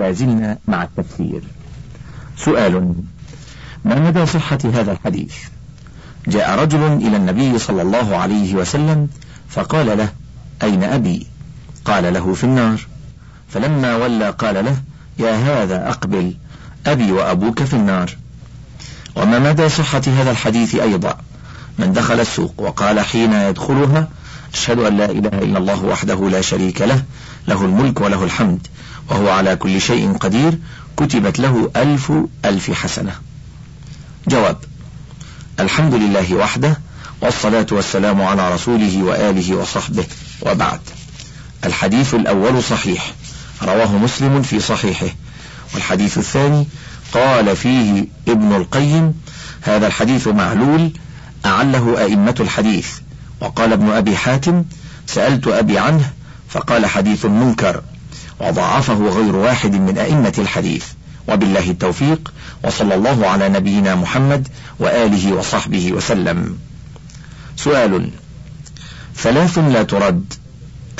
لازلنا 0.00 0.58
مع 0.68 0.82
التفسير. 0.82 1.42
سؤال 2.36 2.94
ما 3.84 4.00
مدى 4.00 4.26
صحة 4.26 4.58
هذا 4.64 4.92
الحديث؟ 4.92 5.34
جاء 6.28 6.62
رجل 6.62 6.82
إلى 6.82 7.16
النبي 7.16 7.58
صلى 7.58 7.82
الله 7.82 8.16
عليه 8.16 8.54
وسلم 8.54 9.08
فقال 9.48 9.98
له 9.98 10.08
أين 10.62 10.84
أبي؟ 10.84 11.26
قال 11.84 12.14
له 12.14 12.34
في 12.34 12.44
النار. 12.44 12.80
فلما 13.48 13.96
ولى 13.96 14.30
قال 14.30 14.64
له 14.64 14.76
يا 15.18 15.32
هذا 15.32 15.88
أقبل 15.88 16.34
أبي 16.86 17.12
وأبوك 17.12 17.62
في 17.62 17.74
النار. 17.74 18.16
وما 19.16 19.38
مدى 19.38 19.68
صحة 19.68 20.02
هذا 20.06 20.30
الحديث 20.30 20.74
أيضا؟ 20.74 21.16
من 21.78 21.92
دخل 21.92 22.20
السوق 22.20 22.54
وقال 22.58 23.00
حين 23.00 23.32
يدخلها 23.32 24.08
أشهد 24.54 24.78
أن 24.78 24.96
لا 24.96 25.10
إله 25.10 25.38
إلا 25.38 25.58
الله 25.58 25.84
وحده 25.84 26.28
لا 26.28 26.40
شريك 26.40 26.82
له 26.82 27.02
له 27.48 27.64
الملك 27.64 28.00
وله 28.00 28.24
الحمد 28.24 28.66
وهو 29.08 29.28
على 29.28 29.56
كل 29.56 29.80
شيء 29.80 30.12
قدير 30.16 30.58
كتبت 30.96 31.38
له 31.38 31.70
ألف 31.76 32.12
ألف 32.44 32.70
حسنة. 32.70 33.12
جواب 34.28 34.56
الحمد 35.60 35.94
لله 35.94 36.34
وحده 36.34 36.80
والصلاة 37.20 37.66
والسلام 37.72 38.22
على 38.22 38.54
رسوله 38.54 39.02
وآله 39.02 39.56
وصحبه 39.56 40.04
وبعد. 40.42 40.80
الحديث 41.64 42.14
الأول 42.14 42.62
صحيح 42.62 43.12
رواه 43.62 43.96
مسلم 43.96 44.42
في 44.42 44.60
صحيحه. 44.60 45.08
والحديث 45.74 46.18
الثاني 46.18 46.66
قال 47.12 47.56
فيه 47.56 48.06
ابن 48.28 48.56
القيم 48.56 49.14
هذا 49.62 49.86
الحديث 49.86 50.28
معلول 50.28 50.90
أعله 51.46 52.04
أئمة 52.04 52.34
الحديث. 52.40 52.88
وقال 53.40 53.72
ابن 53.72 53.90
أبي 53.90 54.16
حاتم 54.16 54.64
سألت 55.06 55.46
أبي 55.48 55.78
عنه 55.78 56.10
فقال 56.48 56.86
حديث 56.86 57.26
منكر 57.26 57.82
وضعفه 58.40 59.08
غير 59.08 59.36
واحد 59.36 59.72
من 59.72 59.98
أئمة 59.98 60.34
الحديث. 60.38 60.84
وبالله 61.28 61.70
التوفيق 61.70 62.32
وصلى 62.64 62.94
الله 62.94 63.26
على 63.26 63.48
نبينا 63.48 63.94
محمد 63.94 64.48
وآله 64.78 65.32
وصحبه 65.32 65.92
وسلم. 65.92 66.58
سؤال 67.56 68.10
ثلاث 69.16 69.58
لا 69.58 69.82
ترد 69.82 70.34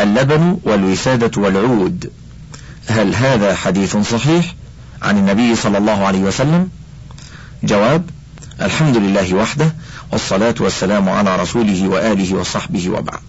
اللبن 0.00 0.58
والوسادة 0.64 1.42
والعود. 1.42 2.12
هل 2.86 3.14
هذا 3.14 3.54
حديث 3.54 3.96
صحيح 3.96 4.54
عن 5.02 5.18
النبي 5.18 5.56
صلى 5.56 5.78
الله 5.78 6.06
عليه 6.06 6.18
وسلم؟ 6.20 6.68
جواب 7.62 8.10
الحمد 8.62 8.96
لله 8.96 9.34
وحده 9.34 9.74
والصلاة 10.12 10.54
والسلام 10.60 11.08
على 11.08 11.36
رسوله 11.36 11.88
وآله 11.88 12.34
وصحبه 12.34 12.90
وبعد. 12.90 13.20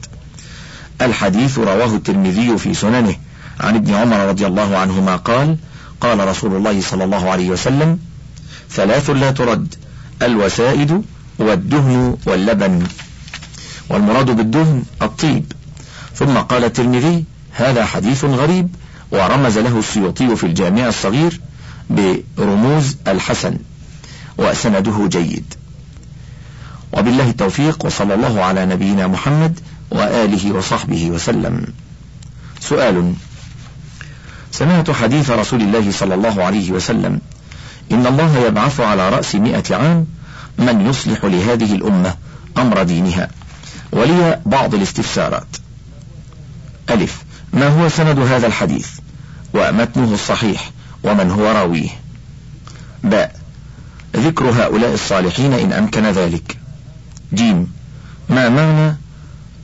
الحديث 1.02 1.60
رواه 1.60 1.96
الترمذي 1.96 2.58
في 2.58 2.73
سننه. 2.73 3.16
عن 3.60 3.76
ابن 3.76 3.94
عمر 3.94 4.18
رضي 4.18 4.48
الله 4.48 4.78
عنهما 4.78 5.16
قال 5.16 5.58
قال 6.02 6.28
رسول 6.28 6.56
الله 6.56 6.82
صلى 6.82 7.04
الله 7.04 7.30
عليه 7.32 7.50
وسلم 7.50 8.00
ثلاث 8.70 9.10
لا 9.10 9.32
ترد 9.32 9.76
الوسائد 10.22 11.02
والدهن 11.40 12.18
واللبن. 12.26 12.88
والمراد 13.90 14.32
بالدهن 14.32 14.84
الطيب. 15.02 15.54
ثم 16.16 16.38
قال 16.38 16.64
الترمذي 16.64 17.26
هذا 17.52 17.86
حديث 17.86 18.26
غريب 18.26 18.76
ورمز 19.12 19.58
له 19.58 19.80
السيوطي 19.80 20.36
في 20.36 20.44
الجامع 20.44 20.88
الصغير 20.88 21.42
برموز 21.90 22.95
الحسن 23.08 23.58
وسنده 24.38 25.08
جيد. 25.08 25.54
وبالله 26.94 27.30
التوفيق 27.30 27.86
وصلى 27.86 28.14
الله 28.14 28.44
على 28.44 28.66
نبينا 28.66 29.08
محمد 29.08 29.59
وآله 29.92 30.52
وصحبه 30.52 31.11
وسلم. 31.11 31.66
سؤال 32.59 33.14
سمعت 34.52 34.92
حديث 34.92 35.30
رسول 35.30 35.61
الله 35.61 35.92
صلى 35.92 36.16
الله 36.16 36.44
عليه 36.44 36.72
وسلم 36.72 37.22
إن 37.92 38.08
الله 38.08 38.38
يبعث 38.38 38.80
على 38.80 39.09
رأس 39.09 39.36
مئة 39.36 39.75
عام 39.75 40.08
من 40.58 40.89
يصلح 40.89 41.25
لهذه 41.25 41.75
الأمة 41.75 42.16
أمر 42.58 42.83
دينها 42.83 43.30
ولي 43.92 44.39
بعض 44.45 44.76
الاستفسارات. 44.76 45.48
ألف 46.89 47.23
ما 47.54 47.67
هو 47.67 47.89
سند 47.89 48.20
هذا 48.20 48.48
الحديث؟ 48.48 48.87
ومتنه 49.54 50.14
الصحيح 50.14 50.71
ومن 51.04 51.32
هو 51.32 51.52
راويه؟ 51.52 51.89
باء 53.04 53.36
ذكر 54.16 54.45
هؤلاء 54.45 54.93
الصالحين 54.93 55.54
إن 55.54 55.73
أمكن 55.73 56.05
ذلك. 56.05 56.61
جيم 57.33 57.73
ما 58.30 58.49
معنى 58.49 58.97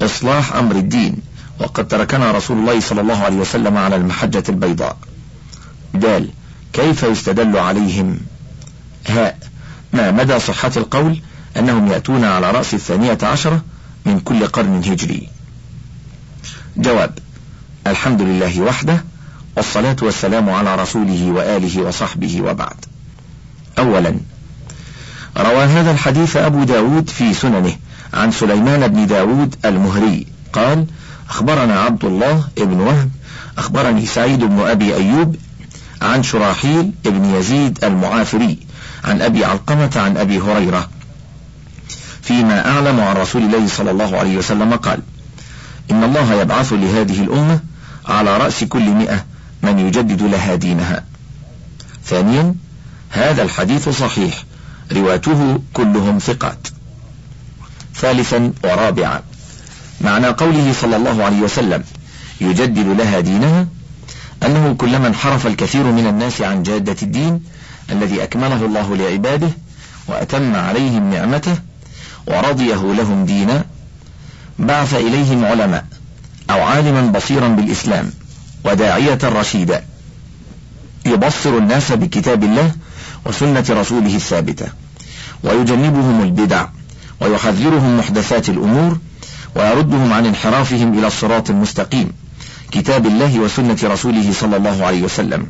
إصلاح 0.01 0.55
أمر 0.55 0.75
الدين؟ 0.75 1.17
وقد 1.59 1.87
تركنا 1.87 2.31
رسول 2.31 2.57
الله 2.57 2.79
صلى 2.79 3.01
الله 3.01 3.17
عليه 3.17 3.37
وسلم 3.37 3.77
على 3.77 3.95
المحجة 3.95 4.43
البيضاء. 4.49 4.97
دال 5.93 6.29
كيف 6.73 7.03
يستدل 7.03 7.57
عليهم؟ 7.57 8.19
هاء 9.07 9.39
ما 9.93 10.11
مدى 10.11 10.39
صحة 10.39 10.71
القول 10.77 11.19
أنهم 11.57 11.87
يأتون 11.87 12.23
على 12.23 12.51
رأس 12.51 12.73
الثانية 12.73 13.17
عشرة 13.23 13.61
من 14.05 14.19
كل 14.19 14.47
قرن 14.47 14.75
هجري؟ 14.75 15.29
جواب 16.77 17.19
الحمد 17.87 18.21
لله 18.21 18.61
وحده 18.61 19.03
والصلاة 19.57 19.95
والسلام 20.01 20.49
على 20.49 20.75
رسوله 20.75 21.31
وآله 21.31 21.81
وصحبه 21.81 22.41
وبعد. 22.41 22.85
أولا 23.79 24.19
روى 25.37 25.63
هذا 25.63 25.91
الحديث 25.91 26.37
أبو 26.37 26.63
داود 26.63 27.09
في 27.09 27.33
سننه 27.33 27.75
عن 28.13 28.31
سليمان 28.31 28.87
بن 28.87 29.07
داود 29.07 29.55
المهري. 29.65 30.27
قال 30.53 30.85
أخبرنا 31.29 31.79
عبد 31.79 32.05
الله 32.05 32.43
بن 32.57 32.79
وهب 32.79 33.09
أخبرني 33.57 34.05
سعيد 34.05 34.39
بن 34.39 34.59
أبي 34.59 34.95
أيوب 34.95 35.35
عن 36.01 36.23
شراحيل 36.23 36.91
بن 37.05 37.25
يزيد 37.25 37.83
المعافري 37.83 38.57
عن 39.03 39.21
أبي 39.21 39.45
علقمة 39.45 39.91
عن 39.95 40.17
أبي 40.17 40.39
هريرة 40.39 40.89
فيما 42.21 42.69
أعلم 42.71 42.99
عن 42.99 43.15
رسول 43.15 43.41
الله 43.41 43.67
صلى 43.67 43.91
الله 43.91 44.17
عليه 44.17 44.37
وسلم 44.37 44.73
قال 44.73 44.99
إن 45.91 46.03
الله 46.03 46.33
يبعث 46.33 46.73
لهذه 46.73 47.21
الأمة 47.21 47.59
على 48.05 48.37
رأس 48.37 48.63
كل 48.63 48.89
مئة 48.89 49.25
من 49.63 49.79
يجدد 49.79 50.21
لها 50.21 50.55
دينها. 50.55 51.03
ثانيا 52.05 52.55
هذا 53.09 53.43
الحديث 53.43 53.89
صحيح. 53.89 54.43
رواته 54.91 55.59
كلهم 55.73 56.19
ثقات. 56.19 56.67
ثالثا 57.95 58.53
ورابعا. 58.63 59.21
معنى 60.01 60.27
قوله 60.27 60.73
صلى 60.81 60.95
الله 60.95 61.23
عليه 61.23 61.41
وسلم 61.41 61.83
يجدد 62.41 62.87
لها 62.87 63.19
دينها 63.19 63.67
أنه 64.45 64.75
كلما 64.77 65.07
انحرف 65.07 65.47
الكثير 65.47 65.83
من 65.83 66.07
الناس 66.07 66.41
عن 66.41 66.63
جادة 66.63 66.95
الدين 67.01 67.43
الذي 67.91 68.23
أكمله 68.23 68.65
الله 68.65 68.95
لعباده 68.95 69.49
وأتم 70.07 70.55
عليهم 70.55 71.09
نعمته 71.09 71.55
ورضيه 72.27 72.93
لهم 72.93 73.25
دينا 73.25 73.65
بعث 74.59 74.93
إليهم 74.93 75.45
علماء 75.45 75.85
أو 76.49 76.61
عالما 76.61 77.01
بصيرا 77.01 77.47
بالإسلام 77.47 78.11
وداعية 78.65 79.19
رشيدا. 79.23 79.83
يبصر 81.05 81.57
الناس 81.57 81.91
بكتاب 81.91 82.43
الله 82.43 82.71
وسنة 83.27 83.65
رسوله 83.69 84.15
الثابتة. 84.15 84.65
ويجنبهم 85.43 86.21
البدع 86.21 86.65
ويحذرهم 87.21 87.97
محدثات 87.97 88.49
الأمور 88.49 88.97
ويردهم 89.55 90.13
عن 90.13 90.25
انحرافهم 90.25 90.99
إلى 90.99 91.07
الصراط 91.07 91.49
المستقيم 91.49 92.11
كتاب 92.71 93.05
الله 93.05 93.39
وسنة 93.39 93.77
رسوله 93.83 94.33
صلى 94.33 94.57
الله 94.57 94.85
عليه 94.85 95.01
وسلم. 95.01 95.47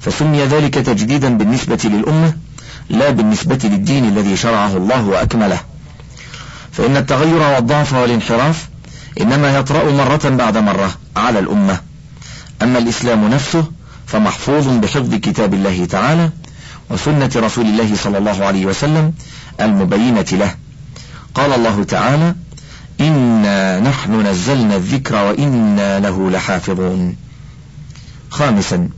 فسمي 0.00 0.44
ذلك 0.44 0.74
تجديدا 0.74 1.38
بالنسبة 1.38 1.78
للأمة 1.84 2.32
لا 2.90 3.10
بالنسبة 3.10 3.58
للدين 3.64 4.04
الذي 4.04 4.36
شرعه 4.36 4.76
الله 4.76 5.04
وأكمله. 5.04 5.60
فإن 6.72 6.96
التغير 6.96 7.42
والضعف 7.54 7.92
والانحراف 7.92 8.68
إنما 9.20 9.58
يطرأ 9.58 9.92
مرة 9.92 10.28
بعد 10.28 10.58
مرة 10.58 10.90
على 11.16 11.38
الأمة. 11.38 11.80
أما 12.62 12.78
الإسلام 12.78 13.28
نفسه 13.28 13.64
فمحفوظ 14.06 14.68
بحفظ 14.68 15.14
كتاب 15.14 15.54
الله 15.54 15.84
تعالى 15.84 16.30
وسنة 16.90 17.30
رسول 17.36 17.66
الله 17.66 17.96
صلى 17.96 18.18
الله 18.18 18.44
عليه 18.44 18.66
وسلم 18.66 19.12
المبينة 19.60 20.26
له. 20.32 20.54
قال 21.34 21.52
الله 21.52 21.84
تعالى 21.84 22.34
إنا 23.00 23.80
نحن 23.80 24.26
نزلنا 24.26 24.76
الذكر 24.76 25.14
وإنا 25.14 26.00
له 26.00 26.30
لحافظون. 26.30 27.16
خامسا 28.30 28.88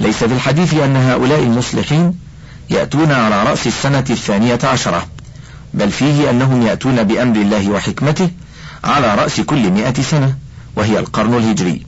ليس 0.00 0.16
في 0.24 0.34
الحديث 0.34 0.74
أن 0.74 0.96
هؤلاء 0.96 1.42
المصلحين 1.42 2.14
يأتون 2.70 3.12
على 3.12 3.42
رأس 3.42 3.66
السنة 3.66 4.04
الثانية 4.10 4.58
عشرة 4.64 5.06
بل 5.74 5.90
فيه 5.90 6.30
أنهم 6.30 6.62
يأتون 6.62 7.02
بأمر 7.02 7.36
الله 7.36 7.70
وحكمته 7.70 8.30
على 8.84 9.14
رأس 9.14 9.40
كل 9.40 9.70
مئة 9.70 10.02
سنة 10.02 10.36
وهي 10.76 10.98
القرن 10.98 11.34
الهجري 11.34 11.86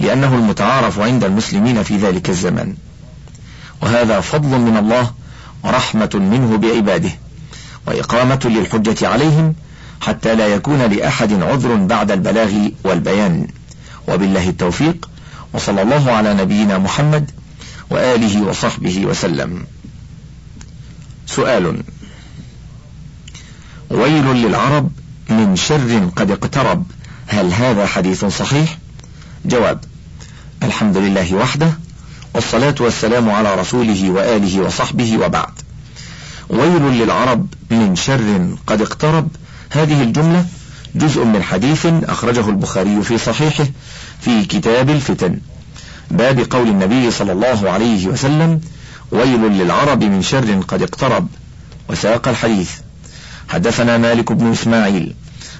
لأنه 0.00 0.34
المتعارف 0.34 0.98
عند 0.98 1.24
المسلمين 1.24 1.82
في 1.82 1.96
ذلك 1.96 2.30
الزمن. 2.30 2.74
وهذا 3.84 4.20
فضل 4.20 4.48
من 4.48 4.76
الله 4.76 5.12
ورحمة 5.62 6.10
منه 6.14 6.56
بعباده 6.56 7.10
وإقامة 7.86 8.40
للحجة 8.44 9.08
عليهم 9.08 9.54
حتى 10.00 10.34
لا 10.34 10.46
يكون 10.46 10.82
لأحد 10.82 11.42
عذر 11.42 11.74
بعد 11.74 12.10
البلاغ 12.10 12.68
والبيان. 12.84 13.48
وبالله 14.08 14.48
التوفيق 14.48 15.08
وصلى 15.52 15.82
الله 15.82 16.12
على 16.12 16.34
نبينا 16.34 16.78
محمد 16.78 17.30
وآله 17.90 18.42
وصحبه 18.42 19.06
وسلم. 19.06 19.66
سؤال 21.26 21.82
ويل 23.90 24.24
للعرب 24.24 24.90
من 25.30 25.56
شر 25.56 26.10
قد 26.16 26.30
اقترب. 26.30 26.84
هل 27.26 27.52
هذا 27.52 27.86
حديث 27.86 28.24
صحيح؟ 28.24 28.78
جواب 29.44 29.84
الحمد 30.62 30.96
لله 30.96 31.34
وحده 31.34 31.83
والصلاة 32.34 32.74
والسلام 32.80 33.30
على 33.30 33.54
رسوله 33.54 34.10
وآله 34.10 34.60
وصحبه 34.60 35.18
وبعد. 35.18 35.52
ويل 36.48 36.82
للعرب 36.82 37.46
من 37.70 37.96
شر 37.96 38.56
قد 38.66 38.82
اقترب. 38.82 39.28
هذه 39.70 40.02
الجملة 40.02 40.46
جزء 40.94 41.24
من 41.24 41.42
حديث 41.42 41.86
أخرجه 41.86 42.48
البخاري 42.48 43.02
في 43.02 43.18
صحيحه 43.18 43.66
في 44.20 44.44
كتاب 44.44 44.90
الفتن. 44.90 45.38
باب 46.10 46.46
قول 46.50 46.68
النبي 46.68 47.10
صلى 47.10 47.32
الله 47.32 47.70
عليه 47.70 48.06
وسلم 48.06 48.60
ويل 49.10 49.40
للعرب 49.40 50.04
من 50.04 50.22
شر 50.22 50.60
قد 50.68 50.82
اقترب. 50.82 51.28
وساق 51.88 52.28
الحديث 52.28 52.70
حدثنا 53.48 53.98
مالك 53.98 54.32
بن 54.32 54.52
إسماعيل 54.52 55.14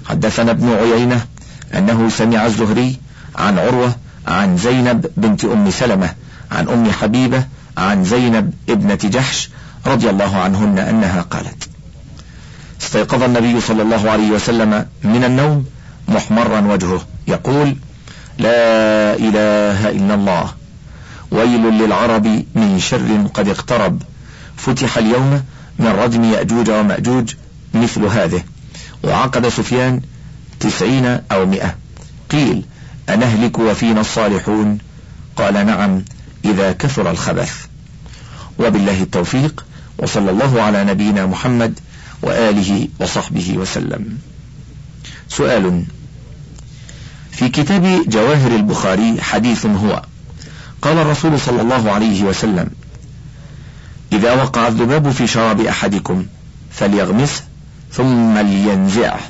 حدثنا 0.07 0.51
ابن 0.51 0.69
عيينة 0.73 1.27
أنه 1.75 2.09
سمع 2.09 2.47
الزهري 2.47 2.97
عن 3.37 3.59
عروة 3.59 3.95
عن 4.27 4.57
زينب 4.57 5.07
بنت 5.17 5.45
أم 5.45 5.71
سلمة 5.71 6.15
عن 6.55 6.69
أم 6.69 6.91
حبيبة 6.91 7.45
عن 7.77 8.05
زينب 8.05 8.53
ابنة 8.69 8.99
جحش 9.05 9.51
رضي 9.87 10.11
الله 10.11 10.37
عنهن 10.37 10.79
أنها 10.79 11.23
قالت 11.23 11.69
استيقظ 12.83 13.23
النبي 13.23 13.61
صلى 13.61 13.83
الله 13.83 14.11
عليه 14.11 14.31
وسلم 14.31 14.87
من 15.05 15.25
النوم 15.25 15.65
محمرا 16.09 16.61
وجهه 16.61 17.01
يقول 17.29 17.77
لا 18.39 19.15
إله 19.15 19.91
إلا 19.91 20.15
الله 20.15 20.55
ويل 21.31 21.63
للعرب 21.63 22.27
من 22.55 22.79
شر 22.79 23.27
قد 23.35 23.49
اقترب 23.49 24.03
فتح 24.57 24.99
اليوم 24.99 25.43
من 25.79 25.87
ردم 25.87 26.25
يأجوج 26.25 26.71
ومأجوج 26.71 27.35
مثل 27.75 28.05
هذه 28.05 28.43
وعقد 29.05 29.49
سفيان 29.49 30.01
تسعين 30.61 31.21
أو 31.33 31.47
مئة 31.47 31.75
قيل 32.31 32.65
أنهلك 33.09 33.59
وفينا 33.59 34.01
الصالحون؟ 34.01 34.79
قال 35.37 35.67
نعم. 35.67 36.05
إذا 36.45 36.73
كثر 36.73 37.11
الخبث. 37.11 37.67
وبالله 38.59 39.03
التوفيق 39.03 39.65
وصلى 39.99 40.31
الله 40.31 40.63
على 40.63 40.85
نبينا 40.85 41.27
محمد 41.27 41.79
وآله 42.23 42.89
وصحبه 43.01 43.59
وسلم. 43.59 44.19
سؤال 45.29 45.85
في 47.33 47.49
كتاب 47.49 48.03
جواهر 48.09 48.57
البخاري 48.57 49.23
حديث 49.23 49.67
هو 49.67 50.03
قال 50.83 50.99
الرسول 50.99 51.41
صلى 51.41 51.63
الله 51.63 51.93
عليه 51.93 52.23
وسلم 52.23 52.71
إذا 54.13 54.35
وقع 54.35 54.69
الذباب 54.69 55.11
في 55.11 55.27
شراب 55.27 55.61
أحدكم 55.61 56.27
فليغمسه 56.71 57.43
ثم 57.93 58.39
لينزعه 58.39 59.21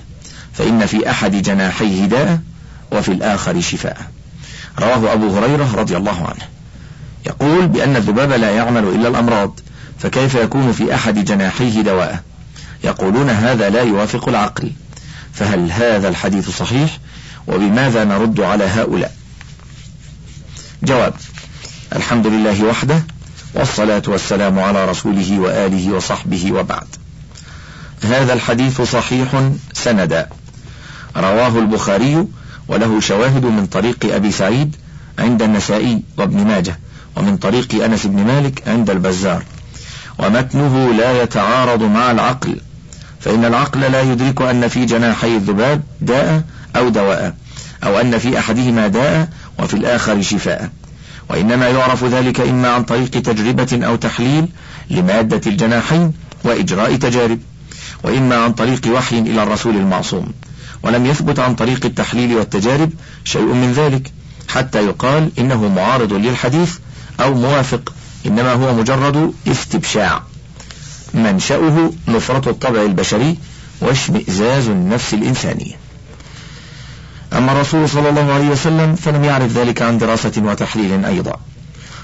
فإن 0.52 0.86
في 0.86 1.10
أحد 1.10 1.42
جناحيه 1.42 2.04
داء 2.04 2.40
وفي 2.92 3.12
الآخر 3.12 3.60
شفاء. 3.60 4.10
رواه 4.78 5.12
أبو 5.12 5.36
هريرة 5.38 5.74
رضي 5.74 5.96
الله 5.96 6.26
عنه. 6.26 6.48
يقول 7.26 7.66
بأن 7.66 7.96
الذباب 7.96 8.32
لا 8.32 8.50
يعمل 8.50 8.84
إلا 8.84 9.08
الأمراض 9.08 9.60
فكيف 9.98 10.34
يكون 10.34 10.72
في 10.72 10.94
أحد 10.94 11.24
جناحيه 11.24 11.82
دواء 11.82 12.22
يقولون 12.84 13.30
هذا 13.30 13.70
لا 13.70 13.82
يوافق 13.82 14.28
العقل. 14.28 14.72
فهل 15.32 15.72
هذا 15.72 16.08
الحديث 16.08 16.50
صحيح؟ 16.50 16.98
وبماذا 17.46 18.04
نرد 18.04 18.40
على 18.40 18.64
هؤلاء؟ 18.64 19.14
جواب 20.82 21.14
الحمد 21.92 22.26
لله 22.26 22.64
وحده 22.64 23.02
والصلاة 23.54 24.02
والسلام 24.06 24.58
على 24.58 24.84
رسوله 24.84 25.38
وآله 25.38 25.92
وصحبه 25.92 26.52
وبعد. 26.52 26.86
هذا 28.02 28.32
الحديث 28.32 28.80
صحيح 28.80 29.50
سندا. 29.72 30.28
رواه 31.16 31.58
البخاري 31.58 32.26
وله 32.68 33.00
شواهد 33.00 33.44
من 33.44 33.66
طريق 33.66 34.14
أبي 34.14 34.32
سعيد 34.32 34.76
عند 35.18 35.42
النسائي 35.42 36.02
وابن 36.18 36.46
ماجه. 36.46 36.78
ومن 37.16 37.36
طريق 37.36 37.84
أنس 37.84 38.06
بن 38.06 38.24
مالك 38.24 38.68
عند 38.68 38.90
البزار. 38.90 39.42
ومتنه 40.18 40.92
لا 40.92 41.22
يتعارض 41.22 41.82
مع 41.82 42.10
العقل. 42.10 42.56
فإن 43.20 43.44
العقل 43.44 43.80
لا 43.80 44.02
يدرك 44.02 44.42
أن 44.42 44.68
في 44.68 44.84
جناحي 44.84 45.36
الذباب 45.36 45.82
داء 46.00 46.42
أو 46.76 46.88
دواء 46.88 47.34
أو 47.84 48.00
أن 48.00 48.18
في 48.18 48.38
أحدهما 48.38 48.88
داء 48.88 49.28
وفي 49.58 49.74
الآخر 49.74 50.22
شفاء. 50.22 50.70
وإنما 51.30 51.68
يعرف 51.68 52.04
ذلك 52.04 52.40
إما 52.40 52.68
عن 52.68 52.84
طريق 52.84 53.10
تجربة 53.10 53.86
أو 53.86 53.96
تحليل 53.96 54.48
لمادة 54.90 55.40
الجناحين 55.50 56.12
وإجراء 56.44 56.96
تجارب 56.96 57.38
وإما 58.02 58.36
عن 58.36 58.52
طريق 58.52 58.80
وحي 58.96 59.18
إلى 59.18 59.42
الرسول 59.42 59.76
المعصوم. 59.76 60.32
ولم 60.82 61.06
يثبت 61.06 61.38
عن 61.38 61.54
طريق 61.54 61.84
التحليل 61.84 62.36
والتجارب 62.36 62.90
شيء 63.24 63.42
من 63.42 63.72
ذلك 63.72 64.12
حتى 64.48 64.86
يقال 64.86 65.30
إنه 65.38 65.68
معارض 65.68 66.12
للحديث 66.12 66.74
أو 67.20 67.34
موافق 67.34 67.94
إنما 68.26 68.52
هو 68.52 68.74
مجرد 68.74 69.32
استبشاع. 69.48 70.22
منشأه 71.14 71.90
نفرة 72.08 72.50
الطبع 72.50 72.82
البشري 72.82 73.36
واشمئزاز 73.80 74.68
النفس 74.68 75.14
الإنسانية. 75.14 75.74
أما 77.32 77.52
الرسول 77.52 77.88
صلى 77.88 78.08
الله 78.08 78.32
عليه 78.32 78.48
وسلم 78.48 78.94
فلم 78.94 79.24
يعرف 79.24 79.52
ذلك 79.52 79.82
عن 79.82 79.98
دراسة 79.98 80.32
وتحليل 80.36 81.04
أيضا. 81.04 81.40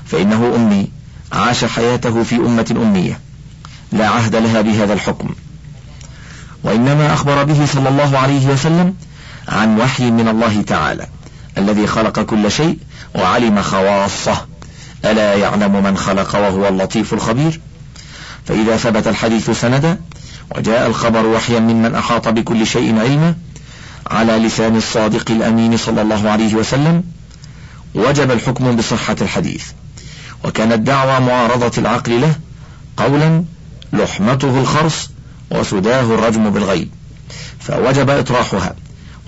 فإنه 0.07 0.53
أمي 0.57 0.89
عاش 1.33 1.65
حياته 1.65 2.23
في 2.23 2.37
أمة 2.37 2.75
أمية. 2.83 3.21
لا 3.93 4.09
عهد 4.09 4.37
لها 4.37 4.61
بهذا 4.61 4.93
الحكم. 4.93 5.35
وإنما 6.65 7.15
أخبر 7.15 7.45
به 7.45 7.67
صلى 7.67 7.89
الله 7.89 8.19
عليه 8.19 8.47
وسلم 8.47 8.95
عن 9.49 9.81
وحي 9.81 10.11
من 10.11 10.29
الله 10.29 10.63
تعالى 10.63 11.07
الذي 11.59 11.87
خلق 11.87 12.21
كل 12.21 12.51
شيء 12.51 12.79
وعلم 13.15 13.63
خواصه. 13.63 14.50
ألا 15.05 15.35
يعلم 15.35 15.83
من 15.83 15.97
خلق 15.97 16.37
وهو 16.37 16.69
اللطيف 16.69 17.15
الخبير؟ 17.15 17.61
فإذا 18.47 18.77
ثبت 18.77 19.07
الحديث 19.07 19.51
سندا 19.51 20.01
وجاء 20.57 20.87
الخبر 20.87 21.27
وحيا 21.27 21.61
ممن 21.61 21.95
أحاط 21.95 22.29
بكل 22.29 22.67
شيء 22.67 23.01
علما 23.01 23.35
على 24.11 24.33
لسان 24.39 24.77
الصادق 24.77 25.31
الأمين 25.31 25.77
صلى 25.77 26.03
الله 26.03 26.31
عليه 26.31 26.55
وسلم 26.55 27.05
وجب 27.95 28.31
الحكم 28.31 28.77
بصحة 28.77 29.17
الحديث. 29.21 29.65
وكانت 30.45 30.79
دعوى 30.79 31.21
معارضة 31.21 31.73
العقل 31.79 32.21
له 32.21 32.35
قولا 32.97 33.45
لحمته 33.93 34.61
الخرص 34.61 35.11
وسداه 35.51 36.01
الرجم 36.03 36.51
بالغيب. 36.51 36.91
فوجب 37.61 38.11
إطراحها 38.11 38.75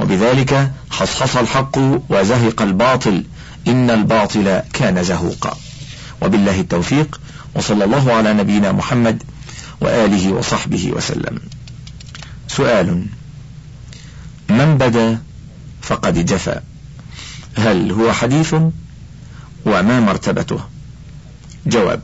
وبذلك 0.00 0.70
حصحص 0.90 1.36
الحق 1.36 1.78
وزهق 2.08 2.62
الباطل 2.62 3.24
إن 3.68 3.90
الباطل 3.90 4.62
كان 4.72 5.04
زهوقا. 5.04 5.56
وبالله 6.22 6.60
التوفيق 6.60 7.20
وصلى 7.54 7.84
الله 7.84 8.12
على 8.12 8.32
نبينا 8.32 8.72
محمد 8.72 9.22
وآله 9.80 10.32
وصحبه 10.32 10.92
وسلم. 10.92 11.38
سؤال 12.48 13.06
من 14.48 14.78
بدا 14.78 15.22
فقد 15.82 16.26
جفى 16.26 16.60
هل 17.56 17.92
هو 17.92 18.12
حديث 18.12 18.54
وما 19.66 20.00
مرتبته؟ 20.00 20.60
جواب 21.66 22.00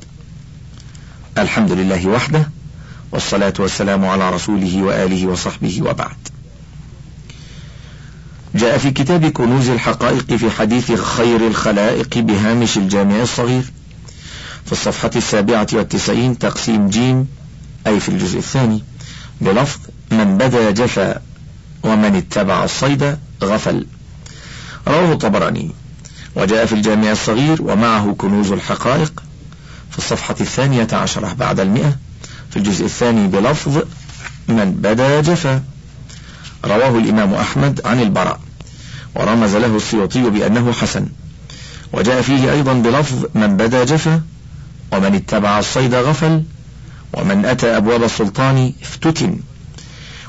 الحمد 1.39 1.73
لله 1.73 2.07
وحده 2.07 2.51
والصلاة 3.13 3.55
والسلام 3.59 4.05
على 4.07 4.31
رسوله 4.31 4.83
وآله 4.83 5.27
وصحبه 5.27 5.83
وبعد. 5.83 6.17
جاء 8.55 8.79
في 8.79 8.91
كتاب 8.91 9.27
كنوز 9.27 9.69
الحقائق 9.69 10.35
في 10.35 10.51
حديث 10.51 10.93
خير 10.93 11.47
الخلائق 11.47 12.19
بهامش 12.19 12.79
الجامع 12.79 13.23
الصغير 13.23 13.63
في 14.69 14.73
الصفحة 14.73 15.11
السابعة 15.17 15.67
والتسعين 15.73 16.39
تقسيم 16.39 16.89
جيم 16.89 17.29
أي 17.87 18.01
في 18.01 18.09
الجزء 18.09 18.39
الثاني 18.39 18.85
بلفظ 19.41 19.81
من 20.11 20.39
بدا 20.39 20.71
جفا 20.71 21.21
ومن 21.83 22.17
اتبع 22.17 22.65
الصيد 22.65 23.19
غفل. 23.45 23.87
رواه 24.89 25.13
الطبراني. 25.13 25.71
وجاء 26.37 26.67
في 26.67 26.73
الجامع 26.73 27.13
الصغير 27.13 27.63
ومعه 27.63 28.15
كنوز 28.19 28.53
الحقائق 28.53 29.23
في 29.91 29.99
الصفحة 29.99 30.37
الثانية 30.41 30.89
عشرة 30.93 31.33
بعد 31.33 31.61
المئة 31.61 31.97
في 32.51 32.57
الجزء 32.57 32.85
الثاني 32.85 33.27
بلفظ 33.27 33.83
من 34.49 34.73
بدا 34.73 35.21
جفا. 35.21 35.63
رواه 36.65 36.99
الإمام 36.99 37.35
أحمد 37.35 37.81
عن 37.85 38.01
البراء. 38.01 38.41
ورمز 39.15 39.57
له 39.57 39.77
السيوطي 39.77 40.31
بأنه 40.31 40.73
حسن. 40.73 41.09
وجاء 41.93 42.23
فيه 42.23 42.53
أيضا 42.53 42.73
بلفظ 42.73 43.25
من 43.35 43.57
بدا 43.57 43.85
جفا 43.85 44.23
ومن 44.93 45.15
اتبع 45.15 45.59
الصيد 45.59 45.95
غفل 45.95 46.43
ومن 47.13 47.45
أتى 47.45 47.77
أبواب 47.77 48.03
السلطان 48.03 48.73
افتتن. 48.83 49.39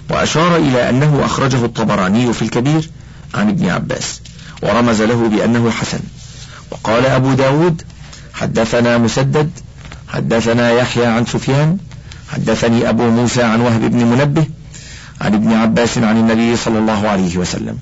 وأشار 0.10 0.56
إلى 0.56 0.89
أنه 0.89 1.25
أخرجه 1.25 1.66
الطبراني 1.66 2.34
في 2.34 2.42
الكبير 2.42 2.89
عن 3.36 3.50
ابن 3.50 3.70
عباس 3.70 4.22
ورمز 4.62 5.01
له 5.01 5.30
بأنه 5.30 5.72
حسن. 5.72 6.00
وقال 6.72 7.06
أبو 7.06 7.34
داود 7.34 7.82
حدثنا 8.34 8.98
مسدد 8.98 9.50
حدثنا 10.08 10.72
يحيى 10.72 11.06
عن 11.06 11.25
سفيان 11.25 11.78
حدثني 12.30 12.89
أبو 12.89 13.10
موسى 13.10 13.44
عن 13.44 13.62
وهب 13.62 13.82
بن 13.82 14.06
منبه 14.06 14.46
عن 15.22 15.34
ابن 15.34 15.54
عباس 15.54 15.98
عن 15.98 16.18
النبي 16.18 16.56
صلى 16.56 16.80
الله 16.80 17.10
عليه 17.10 17.38
وسلم. 17.38 17.78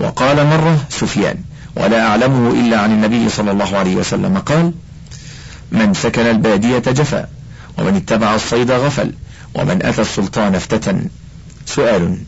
وقال 0.00 0.46
مرة 0.46 0.84
سفيان 0.90 1.36
ولا 1.76 2.06
أعلمه 2.06 2.50
إلا 2.50 2.80
عن 2.80 2.92
النبي 2.92 3.28
صلى 3.28 3.50
الله 3.50 3.76
عليه 3.76 3.96
وسلم 3.96 4.38
قال 4.38 4.72
من 5.72 5.94
سكن 5.94 6.26
البادية 6.26 6.78
جفا 6.78 7.28
ومن 7.78 7.96
اتبع 7.96 8.34
الصيد 8.34 8.70
غفل 8.70 9.12
ومن 9.54 9.86
أتى 9.86 10.02
السلطان 10.02 10.54
افتتن. 10.54 11.08
سؤال 11.66 12.18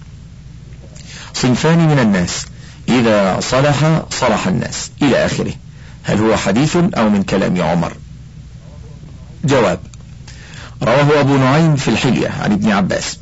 صنفان 1.35 1.89
من 1.89 1.99
الناس 1.99 2.47
إذا 2.89 3.41
صلح 3.41 4.03
صلح 4.11 4.47
الناس 4.47 4.91
إلى 5.03 5.27
آخره. 5.27 5.53
هل 6.03 6.19
هو 6.19 6.37
حديث 6.37 6.77
أو 6.77 7.09
من 7.09 7.23
كلام 7.23 7.63
عمر؟ 7.63 7.93
جواب 9.45 9.81
رواه 10.83 11.21
أبو 11.21 11.37
نعيم 11.37 11.77
في 11.77 11.89
الحلية 11.89 12.29
عن 12.29 12.53
ابن 12.53 12.73
عباس. 12.73 13.19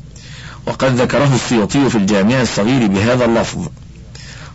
وقد 0.67 1.01
ذكره 1.01 1.35
السيوطي 1.35 1.89
في 1.89 1.97
الجامع 1.97 2.41
الصغير 2.41 2.87
بهذا 2.87 3.25
اللفظ 3.25 3.67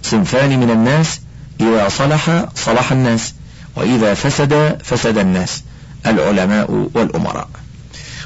صنفان 0.03 0.61
من 0.61 0.71
الناس 0.71 1.21
إذا 1.61 1.89
صلح 1.89 2.45
صلح 2.55 2.93
الناس 2.93 3.35
وإذا 3.77 4.15
فسد 4.15 4.79
فسد 4.85 5.19
الناس 5.19 5.63
العلماء 6.07 6.89
والأمراء. 6.95 7.49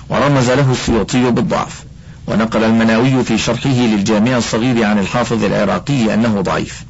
ورمز 0.08 0.50
له 0.50 0.72
السيوطي 0.72 1.30
بالضعف. 1.30 1.84
ونقل 2.26 2.64
المناوي 2.64 3.24
في 3.24 3.38
شرحه 3.38 3.70
للجامع 3.70 4.36
الصغير 4.36 4.84
عن 4.84 4.98
الحافظ 4.98 5.44
العراقي 5.44 6.14
أنه 6.14 6.40
ضعيف. 6.40 6.84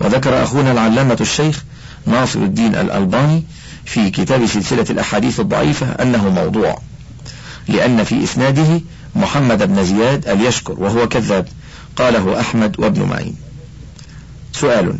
وذكر 0.00 0.42
أخونا 0.42 0.72
العلامة 0.72 1.16
الشيخ 1.20 1.64
ناصر 2.06 2.38
الدين 2.38 2.74
الألباني 2.74 3.44
في 3.84 4.10
كتاب 4.10 4.46
سلسلة 4.46 4.86
الأحاديث 4.90 5.40
الضعيفة 5.40 5.86
أنه 5.86 6.30
موضوع. 6.30 6.78
لأن 7.68 8.04
في 8.04 8.24
إسناده 8.24 8.80
محمد 9.16 9.62
بن 9.62 9.84
زياد 9.84 10.28
اليشكر 10.28 10.72
وهو 10.78 11.08
كذاب. 11.08 11.48
قاله 11.96 12.40
أحمد 12.40 12.80
وابن 12.80 13.02
معين. 13.02 13.36
سؤال 14.52 14.98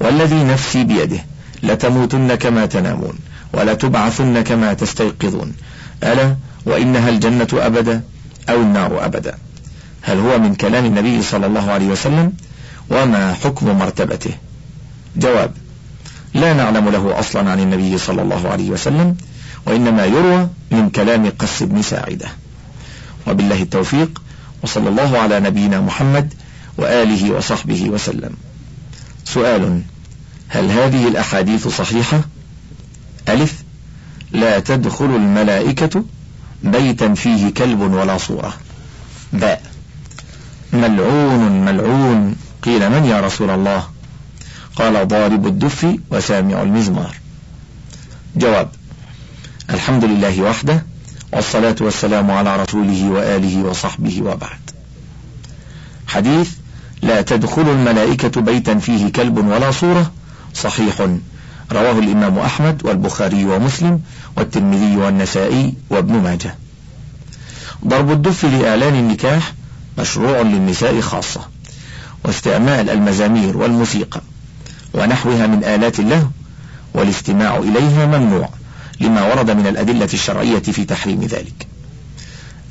والذي 0.00 0.44
نفسي 0.44 0.84
بيده 0.84 1.24
لتموتن 1.62 2.34
كما 2.34 2.66
تنامون 2.66 3.18
ولتبعثن 3.52 4.40
كما 4.40 4.72
تستيقظون. 4.72 5.52
ألا 6.02 6.36
وإنها 6.66 7.08
الجنة 7.08 7.48
أبدا 7.52 8.02
أو 8.48 8.56
النار 8.62 9.04
أبدا. 9.04 9.34
هل 10.02 10.18
هو 10.18 10.38
من 10.38 10.54
كلام 10.54 10.84
النبي 10.84 11.22
صلى 11.22 11.46
الله 11.46 11.70
عليه 11.70 11.86
وسلم؟ 11.86 12.32
وما 12.90 13.34
حكم 13.34 13.78
مرتبته؟ 13.78 14.30
جواب 15.16 15.52
لا 16.34 16.52
نعلم 16.52 16.88
له 16.88 17.18
أصلا 17.18 17.50
عن 17.50 17.60
النبي 17.60 17.98
صلى 17.98 18.22
الله 18.22 18.48
عليه 18.48 18.70
وسلم 18.70 19.16
وإنما 19.66 20.04
يروى 20.04 20.48
من 20.70 20.90
كلام 20.90 21.32
قس 21.38 21.62
بن 21.62 21.82
ساعدة. 21.82 22.28
وبالله 23.26 23.62
التوفيق 23.62 24.22
وصلى 24.62 24.88
الله 24.88 25.18
على 25.18 25.40
نبينا 25.40 25.80
محمد 25.80 26.34
وآله 26.78 27.32
وصحبه 27.32 27.90
وسلم. 27.90 28.34
سؤال 29.24 29.82
هل 30.48 30.70
هذه 30.70 31.08
الأحاديث 31.08 31.68
صحيحة؟ 31.68 32.20
ألف. 33.28 33.62
لا 34.32 34.58
تدخل 34.58 35.04
الملائكة 35.04 36.04
بيتا 36.62 37.14
فيه 37.14 37.50
كلب 37.50 37.80
ولا 37.80 38.18
صورة. 38.18 38.54
باء 39.32 39.62
ملعون 40.72 41.64
ملعون. 41.64 42.36
قيل 42.62 42.90
من 42.90 43.04
يا 43.04 43.20
رسول 43.20 43.50
الله؟ 43.50 43.88
قال 44.76 45.08
ضارب 45.08 45.46
الدف 45.46 45.96
وسامع 46.10 46.62
المزمار. 46.62 47.14
جواب. 48.36 48.70
الحمد 49.70 50.04
لله 50.04 50.42
وحده 50.42 50.86
والصلاة 51.32 51.76
والسلام 51.80 52.30
على 52.30 52.56
رسوله 52.62 53.10
وآله 53.10 53.62
وصحبه 53.62 54.22
وبعد. 54.22 54.70
حديث. 56.06 56.50
لا 57.02 57.22
تدخل 57.22 57.62
الملائكة 57.62 58.40
بيتا 58.40 58.78
فيه 58.78 59.12
كلب 59.12 59.46
ولا 59.46 59.70
صورة 59.70 60.10
صحيح. 60.62 61.06
رواه 61.72 61.98
الإمام 61.98 62.38
أحمد 62.38 62.84
والبخاري 62.84 63.44
ومسلم 63.44 64.00
والترمذي 64.36 64.96
والنسائي 64.96 65.74
وابن 65.90 66.14
ماجه. 66.14 66.54
ضرب 67.86 68.10
الدف 68.12 68.44
لإعلان 68.44 68.94
النكاح 68.94 69.52
مشروع 69.98 70.40
للنساء 70.40 71.00
خاصة 71.00 71.40
واستعمال 72.24 72.90
المزامير 72.90 73.56
والموسيقى 73.56 74.20
ونحوها 74.94 75.46
من 75.46 75.64
آلات 75.64 76.00
اللهو 76.00 76.26
والاستماع 76.94 77.56
إليها 77.56 78.06
ممنوع 78.06 78.48
لما 79.00 79.22
ورد 79.22 79.50
من 79.50 79.66
الأدلة 79.66 80.08
الشرعية 80.14 80.58
في 80.58 80.84
تحريم 80.84 81.20
ذلك. 81.20 81.66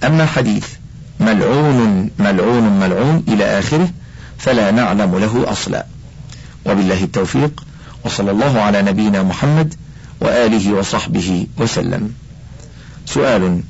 أما 0.03 0.25
حديث 0.25 0.65
ملعون 1.19 2.09
ملعون 2.19 2.79
ملعون 2.79 3.23
إلى 3.27 3.59
آخره 3.59 3.89
فلا 4.37 4.71
نعلم 4.71 5.17
له 5.17 5.51
أصلا. 5.51 5.85
وبالله 6.65 7.03
التوفيق. 7.03 7.66
وصلى 8.07 8.31
الله 8.31 8.61
على 8.61 8.81
نبينا 8.81 9.23
محمد 9.23 9.73
وآله 10.21 10.73
وصحبه 10.73 11.47
وسلم. 11.57 12.13
سؤال 13.05 13.61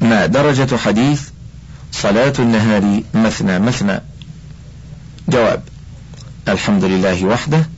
ما 0.00 0.26
درجة 0.26 0.76
حديث 0.76 1.22
صلاة 1.92 2.32
النهار 2.38 3.02
مثنى 3.14 3.58
مثنى؟ 3.58 4.00
جواب 5.28 5.62
الحمد 6.48 6.84
لله 6.84 7.24
وحده 7.24 7.68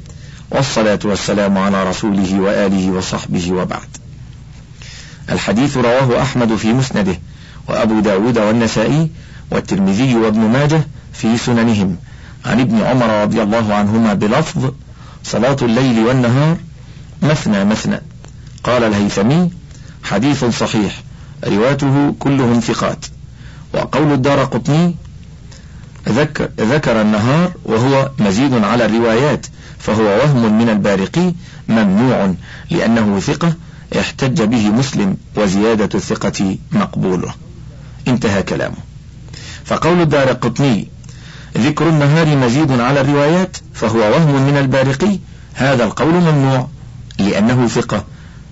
والصلاة 0.50 0.98
والسلام 1.04 1.58
على 1.58 1.84
رسوله 1.84 2.40
وآله 2.40 2.90
وصحبه 2.90 3.52
وبعد. 3.52 3.88
الحديث 5.30 5.76
رواه 5.76 6.22
أحمد 6.22 6.56
في 6.56 6.72
مسنده 6.72 7.18
وأبو 7.68 8.00
داود 8.00 8.38
والنسائي 8.38 9.10
والترمذي 9.50 10.14
وابن 10.14 10.40
ماجه 10.40 10.82
في 11.12 11.38
سننهم. 11.38 11.96
عن 12.46 12.60
ابن 12.60 12.80
عمر 12.80 13.22
رضي 13.22 13.42
الله 13.42 13.74
عنهما 13.74 14.14
بلفظ 14.14 14.72
صلاة 15.24 15.56
الليل 15.62 15.98
والنهار 16.06 16.56
مثنى 17.22 17.64
مثنى. 17.64 18.00
قال 18.64 18.84
الهيثمي 18.84 19.50
حديث 20.04 20.44
صحيح 20.44 21.02
رواته 21.44 22.14
كلهم 22.18 22.60
ثقات. 22.60 23.06
وقول 23.74 24.12
الدار 24.12 24.44
قطني 24.44 24.94
ذكر, 26.08 26.48
ذكر 26.60 27.00
النهار 27.00 27.52
وهو 27.64 28.10
مزيد 28.18 28.64
على 28.64 28.84
الروايات 28.86 29.46
فهو 29.78 30.02
وهم 30.02 30.58
من 30.58 30.68
البارقي 30.68 31.34
ممنوع 31.68 32.34
لأنه 32.70 33.20
ثقة 33.20 33.54
احتج 33.98 34.42
به 34.42 34.70
مسلم 34.70 35.16
وزيادة 35.36 35.88
الثقة 35.94 36.56
مقبولة. 36.72 37.34
انتهى 38.08 38.42
كلامه. 38.42 38.76
فقول 39.64 40.00
الدار 40.00 40.32
قطني 40.32 40.88
ذكر 41.58 41.88
النهار 41.88 42.36
مزيد 42.36 42.80
على 42.80 43.00
الروايات 43.00 43.56
فهو 43.74 43.98
وهم 43.98 44.46
من 44.46 44.56
البارقي. 44.56 45.18
هذا 45.54 45.84
القول 45.84 46.14
ممنوع 46.14 46.68
لأنه 47.18 47.68
ثقة. 47.68 48.04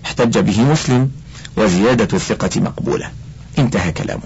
احتج 0.05 0.39
به 0.39 0.63
مسلم 0.63 1.11
وزيادة 1.57 2.09
الثقة 2.17 2.61
مقبولة. 2.61 3.11
انتهى 3.59 3.93
كلامه. 3.93 4.23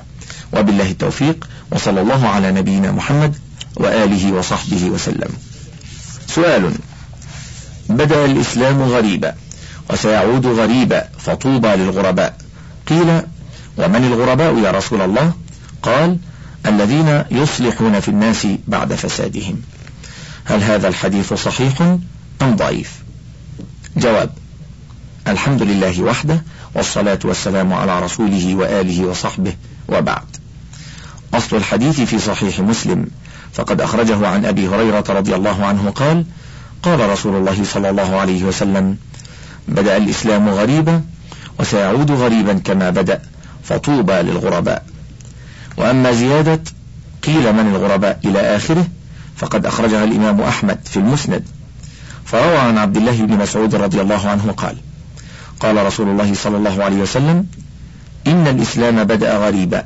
وبالله 0.52 0.90
التوفيق 0.90 1.49
وصلى 1.71 2.00
الله 2.00 2.28
على 2.28 2.52
نبينا 2.52 2.93
محمد 2.93 3.37
وآله 3.76 4.33
وصحبه 4.33 4.85
وسلم. 4.85 5.31
سؤال. 6.26 6.73
بدأ 7.88 8.25
الإسلام 8.25 8.83
غريبا 8.83 9.35
وسيعود 9.90 10.47
غريبا 10.47 11.04
فطوبى 11.19 11.69
للغرباء. 11.69 12.37
قيل 12.87 13.21
ومن 13.78 14.04
الغرباء 14.04 14.59
يا 14.59 14.71
رسول 14.71 15.00
الله؟ 15.00 15.33
قال 15.83 16.19
الذين 16.66 17.25
يصلحون 17.30 18.00
في 18.00 18.09
الناس 18.09 18.47
بعد 18.68 18.94
فسادهم. 18.94 19.62
هل 20.44 20.62
هذا 20.62 20.88
الحديث 20.88 21.33
صحيح 21.33 21.80
أم 22.42 22.56
ضعيف؟ 22.56 23.02
جواب 23.97 24.30
الحمد 25.28 25.62
لله 25.62 26.02
وحده 26.02 26.42
والصلاة 26.75 27.18
والسلام 27.25 27.73
على 27.73 28.00
رسوله 28.00 28.54
وآله 28.54 29.06
وصحبه 29.06 29.54
وبعد. 29.88 30.37
أصل 31.35 31.56
الحديث 31.56 32.00
في 32.00 32.18
صحيح 32.18 32.61
مسلم. 32.61 33.06
فقد 33.52 33.80
أخرجه 33.80 34.28
عن 34.28 34.44
أبي 34.44 34.68
هريرة 34.68 35.04
رضي 35.09 35.35
الله 35.35 35.66
عنه 35.66 35.90
قال 35.90 36.25
قال 36.83 37.11
رسول 37.11 37.37
الله 37.37 37.64
صلى 37.64 37.90
الله 37.90 38.16
عليه 38.16 38.44
وسلم 38.44 38.97
بدأ 39.68 39.97
الإسلام 39.97 40.49
غريبا 40.49 41.02
وسيعود 41.61 42.11
غريبا 42.11 42.52
كما 42.52 42.90
بدأ 42.90 43.23
فطوبى 43.64 44.12
للغرباء. 44.12 44.87
وأما 45.76 46.12
زيادة 46.12 46.61
قيل 47.23 47.52
من 47.52 47.75
الغرباء 47.75 48.21
إلى 48.25 48.57
آخره 48.57 48.87
فقد 49.37 49.66
أخرجها 49.66 50.04
الإمام 50.04 50.40
أحمد 50.40 50.78
في 50.85 50.97
المسند. 50.97 51.45
فروى 52.25 52.57
عن 52.57 52.78
عبد 52.78 52.97
الله 52.97 53.23
بن 53.23 53.37
مسعود 53.37 53.75
رضي 53.75 54.00
الله 54.00 54.28
عنه 54.28 54.52
قال 54.57 54.76
قال 55.61 55.87
رسول 55.87 56.09
الله 56.09 56.35
صلى 56.35 56.57
الله 56.57 56.85
عليه 56.85 56.97
وسلم 56.97 57.47
إن 58.26 58.47
الإسلام 58.47 59.04
بدأ 59.04 59.37
غريبا 59.37 59.85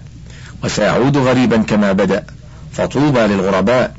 وسيعود 0.65 1.17
غريبا 1.17 1.57
كما 1.57 1.93
بدأ 1.93 2.25
فطوبى 2.73 3.21
للغرباء. 3.21 3.95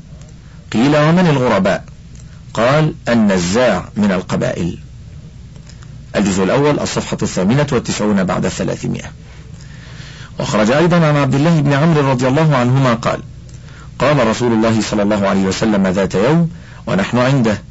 قيل 0.72 0.96
ومن 0.96 1.26
الغرباء؟ 1.26 1.84
قال 2.54 2.94
النزاع 3.08 3.88
من 3.96 4.12
القبائل. 4.12 4.78
الجزء 6.16 6.44
الأول 6.44 6.80
الصفحة 6.80 7.18
الثامنة 7.22 7.66
والتسعون 7.72 8.24
بعد 8.24 8.44
الثلاثمائة. 8.44 9.12
وخرج 10.40 10.70
أيضا 10.70 10.96
عن 10.96 11.16
عبد 11.16 11.34
الله 11.34 11.60
بن 11.60 11.72
عمرو 11.72 12.10
رضي 12.10 12.28
الله 12.28 12.56
عنهما 12.56 12.94
قال 12.94 13.20
قال 13.98 14.26
رسول 14.26 14.52
الله 14.52 14.80
صلى 14.80 15.02
الله 15.02 15.28
عليه 15.28 15.42
وسلم 15.42 15.86
ذات 15.86 16.14
يوم 16.14 16.50
ونحن 16.86 17.18
عنده 17.18 17.62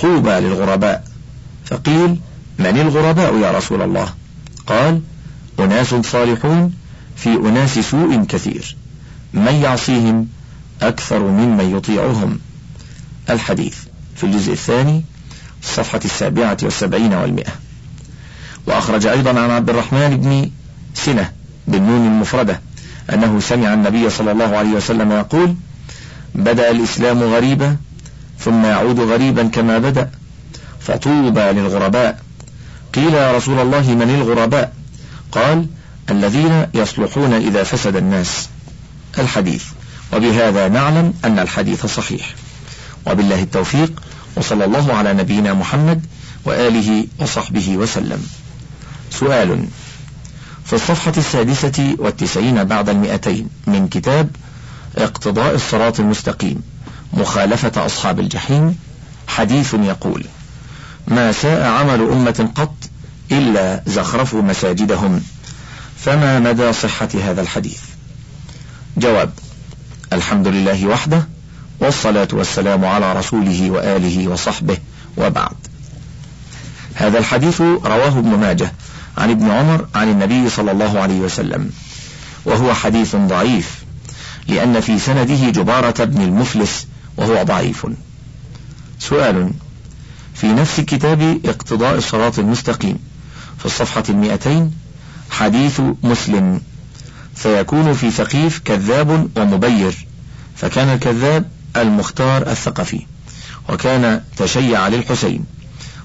طوبى 0.00 0.30
للغرباء. 0.30 1.04
فقيل 1.64 2.18
من 2.58 2.80
الغرباء 2.80 3.36
يا 3.36 3.50
رسول 3.50 3.82
الله؟ 3.82 4.08
قال 4.66 5.00
أناس 5.58 5.94
صالحون 5.94 6.74
في 7.16 7.28
أناس 7.28 7.78
سوء 7.78 8.24
كثير. 8.24 8.76
من 9.34 9.54
يعصيهم؟ 9.54 10.28
أكثر 10.82 11.18
ممن 11.18 11.76
يطيعهم. 11.76 12.38
الحديث 13.30 13.76
في 14.16 14.24
الجزء 14.24 14.52
الثاني 14.52 15.04
الصفحة 15.62 16.00
السابعة 16.04 16.58
والسبعين 16.62 17.14
والمئة. 17.14 17.52
وأخرج 18.66 19.06
أيضا 19.06 19.30
عن 19.30 19.50
عبد 19.50 19.70
الرحمن 19.70 20.16
بن 20.16 20.50
سنة 20.94 21.39
بالنون 21.70 22.06
المفردة 22.06 22.60
أنه 23.12 23.40
سمع 23.40 23.74
النبي 23.74 24.10
صلى 24.10 24.32
الله 24.32 24.56
عليه 24.56 24.70
وسلم 24.70 25.12
يقول 25.12 25.54
بدأ 26.34 26.70
الإسلام 26.70 27.22
غريبا 27.22 27.76
ثم 28.38 28.64
يعود 28.64 29.00
غريبا 29.00 29.48
كما 29.48 29.78
بدأ 29.78 30.10
فطوبى 30.80 31.40
للغرباء. 31.40 32.20
قيل 32.94 33.14
يا 33.14 33.32
رسول 33.36 33.58
الله 33.58 33.94
من 33.94 34.10
الغرباء؟ 34.22 34.72
قال 35.32 35.66
الذين 36.10 36.66
يصلحون 36.74 37.32
إذا 37.32 37.62
فسد 37.62 37.96
الناس. 37.96 38.48
الحديث. 39.18 39.64
وبهذا 40.12 40.68
نعلم 40.68 41.14
أن 41.24 41.38
الحديث 41.38 41.86
صحيح. 41.86 42.34
وبالله 43.06 43.42
التوفيق 43.42 44.02
وصلى 44.36 44.64
الله 44.64 44.92
على 44.92 45.12
نبينا 45.12 45.54
محمد 45.54 46.06
وآله 46.44 47.06
وصحبه 47.18 47.76
وسلم. 47.76 48.26
سؤال 49.10 49.64
في 50.70 50.76
الصفحة 50.76 51.12
السادسة 51.16 51.96
والتسعين 51.98 52.64
بعد 52.64 52.88
المئتين 52.88 53.48
من 53.66 53.88
كتاب 53.88 54.30
اقتضاء 54.96 55.54
الصراط 55.54 56.00
المستقيم 56.00 56.62
مخالفة 57.12 57.86
أصحاب 57.86 58.20
الجحيم 58.20 58.78
حديث 59.28 59.74
يقول 59.74 60.24
ما 61.08 61.32
ساء 61.32 61.66
عمل 61.66 62.00
أمة 62.00 62.48
قط 62.54 62.74
إلا 63.32 63.82
زخرفوا 63.86 64.42
مساجدهم 64.42 65.22
فما 65.98 66.38
مدى 66.38 66.72
صحة 66.72 67.08
هذا 67.24 67.40
الحديث؟ 67.40 67.80
جواب 68.96 69.30
الحمد 70.12 70.48
لله 70.48 70.86
وحده 70.86 71.28
والصلاة 71.80 72.28
والسلام 72.32 72.84
على 72.84 73.12
رسوله 73.12 73.70
وآله 73.70 74.28
وصحبه 74.28 74.78
وبعد. 75.16 75.56
هذا 76.94 77.18
الحديث 77.18 77.60
رواه 77.60 78.18
ابن 78.18 78.38
ماجه 78.38 78.72
عن 79.18 79.30
ابن 79.30 79.50
عمر 79.50 79.86
عن 79.94 80.08
النبي 80.10 80.50
صلى 80.50 80.72
الله 80.72 81.00
عليه 81.00 81.20
وسلم. 81.20 81.70
وهو 82.44 82.74
حديث 82.74 83.16
ضعيف 83.16 83.82
لأن 84.48 84.80
في 84.80 84.98
سنده 84.98 85.50
جبارة 85.50 86.04
بن 86.04 86.22
المفلس 86.22 86.86
وهو 87.16 87.42
ضعيف. 87.42 87.86
سؤال 88.98 89.50
في 90.34 90.46
نفس 90.52 90.80
كتاب 90.80 91.40
اقتضاء 91.44 91.94
الصراط 91.98 92.38
المستقيم 92.38 92.98
في 93.58 93.66
الصفحة 93.66 94.02
المئتين 94.08 94.72
حديث 95.30 95.80
مسلم 96.02 96.60
فيكون 97.34 97.92
في 97.92 98.10
ثقيف 98.10 98.58
كذاب 98.64 99.28
ومبير 99.36 100.06
فكان 100.56 100.88
الكذاب 100.88 101.50
المختار 101.76 102.50
الثقفي 102.50 103.06
وكان 103.68 104.22
تشيع 104.36 104.88
للحسين 104.88 105.44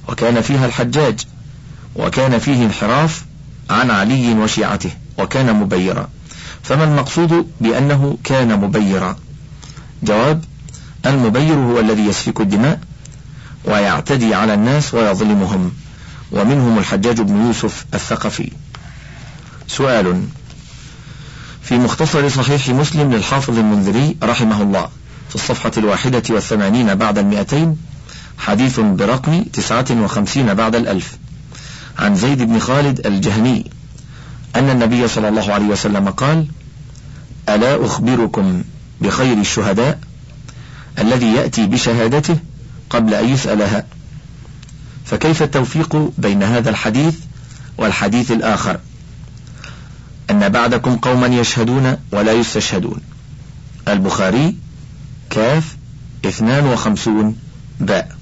وكان 0.09 0.41
فيها 0.41 0.65
الحجاج 0.65 1.19
وكان 1.95 2.39
فيه 2.39 2.65
انحراف 2.65 3.25
عن 3.69 3.91
علي 3.91 4.33
وشيعته 4.33 4.91
وكان 5.17 5.55
مبيرا. 5.55 6.09
فما 6.63 6.83
المقصود 6.83 7.47
بأنه 7.61 8.17
كان 8.23 8.59
مبيرا؟ 8.59 9.15
جواب 10.03 10.43
المبير 11.05 11.55
هو 11.55 11.79
الذي 11.79 12.05
يسفك 12.05 12.41
الدماء 12.41 12.79
ويعتدي 13.65 14.35
على 14.35 14.53
الناس 14.53 14.93
ويظلمهم. 14.93 15.71
ومنهم 16.31 16.77
الحجاج 16.77 17.21
بن 17.21 17.45
يوسف 17.45 17.85
الثقفي. 17.93 18.51
سؤال 19.67 20.23
في 21.61 21.77
مختصر 21.77 22.29
صحيح 22.29 22.69
مسلم 22.69 23.13
للحافظ 23.13 23.57
المنذري 23.57 24.17
رحمه 24.23 24.61
الله 24.61 24.89
في 25.29 25.35
الصفحة 25.35 25.71
الواحدة 25.77 26.23
والثمانين 26.29 26.95
بعد 26.95 27.17
المئتين 27.17 27.77
حديث 28.37 28.79
برقم 28.79 29.43
تسعة 29.43 29.85
وخمسين 29.91 30.53
بعد 30.53 30.75
الألف. 30.75 31.17
عن 31.99 32.15
زيد 32.15 32.41
بن 32.41 32.59
خالد 32.59 33.07
الجهني 33.07 33.71
أن 34.55 34.69
النبي 34.69 35.07
صلى 35.07 35.29
الله 35.29 35.53
عليه 35.53 35.65
وسلم 35.65 36.09
قال 36.09 36.47
ألا 37.49 37.85
أخبركم 37.85 38.63
بخير 39.01 39.37
الشهداء 39.37 39.99
الذي 40.99 41.33
يأتي 41.33 41.65
بشهادته 41.65 42.37
قبل 42.89 43.13
أن 43.13 43.29
يسألها؟ 43.29 43.83
فكيف 45.05 45.43
التوفيق 45.43 46.11
بين 46.17 46.43
هذا 46.43 46.69
الحديث 46.69 47.15
والحديث 47.77 48.31
الآخر؟ 48.31 48.79
أن 50.31 50.49
بعدكم 50.49 50.97
قوما 50.97 51.27
يشهدون 51.27 51.97
ولا 52.11 52.31
يستشهدون. 52.31 53.01
البخاري 53.87 54.55
كاف 55.29 55.75
اثنان 56.25 56.65
وخمسون 56.65 57.37
باء. 57.79 58.15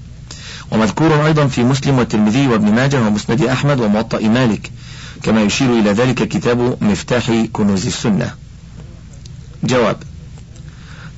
ومذكور 0.70 1.26
أيضا 1.26 1.46
في 1.46 1.64
مسلم 1.64 1.98
والترمذي 1.98 2.48
وابن 2.48 2.74
ماجه 2.74 3.00
ومسند 3.00 3.42
أحمد 3.42 3.80
وموطأ 3.80 4.18
مالك 4.18 4.70
كما 5.22 5.42
يشير 5.42 5.78
إلى 5.78 5.92
ذلك 5.92 6.28
كتاب 6.28 6.76
مفتاح 6.80 7.44
كنوز 7.52 7.86
السنة. 7.86 8.34
جواب 9.64 9.96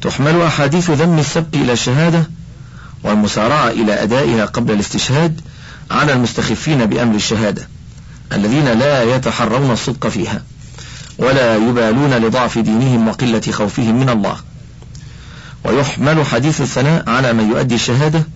تحمل 0.03 0.43
أحاديث 0.43 0.91
ذم 0.91 1.19
السبق 1.19 1.55
إلى 1.55 1.73
الشهادة 1.73 2.31
والمسارعة 3.03 3.69
إلى 3.69 4.03
أدائها 4.03 4.45
قبل 4.45 4.73
الاستشهاد 4.73 5.41
على 5.91 6.13
المستخفين 6.13 6.87
بأمر 6.87 7.15
الشهادة 7.15 7.69
الذين 8.33 8.65
لا 8.65 9.03
يتحرون 9.03 9.71
الصدق 9.71 10.09
فيها 10.09 10.43
ولا 11.19 11.57
يبالون 11.57 12.15
لضعف 12.15 12.59
دينهم 12.59 13.09
وقلة 13.09 13.43
خوفهم 13.51 14.01
من 14.01 14.09
الله. 14.09 14.37
ويحمل 15.65 16.27
حديث 16.27 16.61
الثناء 16.61 17.11
على 17.11 17.33
من 17.33 17.51
يؤدي 17.51 17.75
الشهادة 17.75 18.27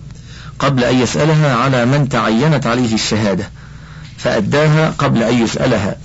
قبل 0.61 0.83
أن 0.83 1.01
يسألها 1.01 1.55
على 1.55 1.85
من 1.85 2.09
تعينت 2.09 2.67
عليه 2.67 2.93
الشهادة 2.93 3.49
فأداها 4.17 4.89
قبل 4.89 5.23
أن 5.23 5.43
يسألها. 5.43 5.95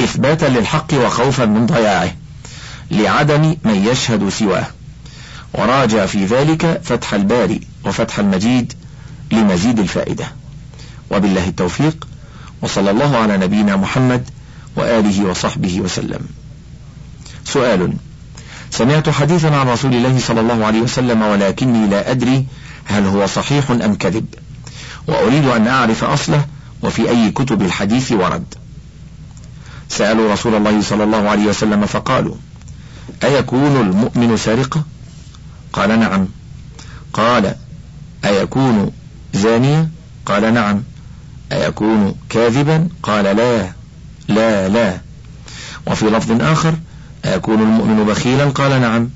إثباتا 0.00 0.46
للحق 0.46 0.94
وخوفا 0.94 1.44
من 1.44 1.66
ضياعه 1.66 2.14
لعدم 2.90 3.56
من 3.64 3.86
يشهد 3.86 4.28
سواه. 4.28 4.66
وراجع 5.54 6.06
في 6.06 6.24
ذلك 6.24 6.80
فتح 6.84 7.14
الباري 7.14 7.60
وفتح 7.84 8.18
المجيد 8.18 8.72
لمزيد 9.32 9.78
الفائدة. 9.78 10.32
وبالله 11.10 11.48
التوفيق 11.48 12.06
وصلى 12.62 12.90
الله 12.90 13.16
على 13.16 13.36
نبينا 13.36 13.76
محمد 13.76 14.28
وآله 14.76 15.24
وصحبه 15.24 15.80
وسلم. 15.80 16.20
سؤال 17.44 17.92
سمعت 18.70 19.10
حديثا 19.10 19.46
عن 19.46 19.68
رسول 19.68 19.94
الله 19.94 20.18
صلى 20.18 20.40
الله 20.40 20.64
عليه 20.66 20.80
وسلم 20.80 21.22
ولكني 21.22 21.86
لا 21.86 22.10
أدري 22.10 22.46
هل 22.84 23.06
هو 23.06 23.26
صحيح 23.26 23.70
أم 23.70 23.94
كذب؟ 23.94 24.26
وأريد 25.08 25.44
أن 25.44 25.68
أعرف 25.68 26.04
أصله 26.04 26.46
وفي 26.82 27.08
أي 27.10 27.30
كتب 27.30 27.62
الحديث 27.62 28.12
ورد. 28.12 28.54
سألوا 29.88 30.32
رسول 30.32 30.54
الله 30.54 30.82
صلى 30.82 31.04
الله 31.04 31.28
عليه 31.28 31.46
وسلم 31.46 31.86
فقالوا 31.86 32.34
أيكون 33.24 33.76
المؤمن 33.80 34.36
سارقة 34.36 34.82
قال 35.72 36.00
نعم. 36.00 36.28
قال 37.12 37.54
أيكون 38.24 38.92
زانية؟ 39.34 39.88
قال 40.26 40.54
نعم. 40.54 40.82
أيكون 41.52 42.14
كاذبا؟ 42.28 42.88
قال 43.02 43.24
لا 43.24 43.72
لا 44.28 44.68
لا. 44.68 45.00
وفي 45.86 46.06
لفظ 46.06 46.42
آخر 46.42 46.74
أيكون 47.24 47.62
المؤمن 47.62 48.04
بخيلا؟ 48.04 48.44
قال 48.44 48.80
نعم. 48.80 49.08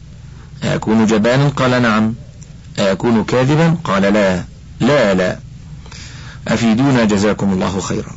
أيكون 0.65 1.07
جبانا؟ 1.07 1.49
قال 1.49 1.83
نعم. 1.83 2.15
أيكون 2.79 3.25
كاذبا؟ 3.25 3.77
قال 3.85 4.03
لا. 4.03 4.45
لا 4.81 5.15
لا. 5.15 5.39
أفيدونا 6.49 7.05
جزاكم 7.05 7.53
الله 7.53 7.81
خيرا. 7.81 8.17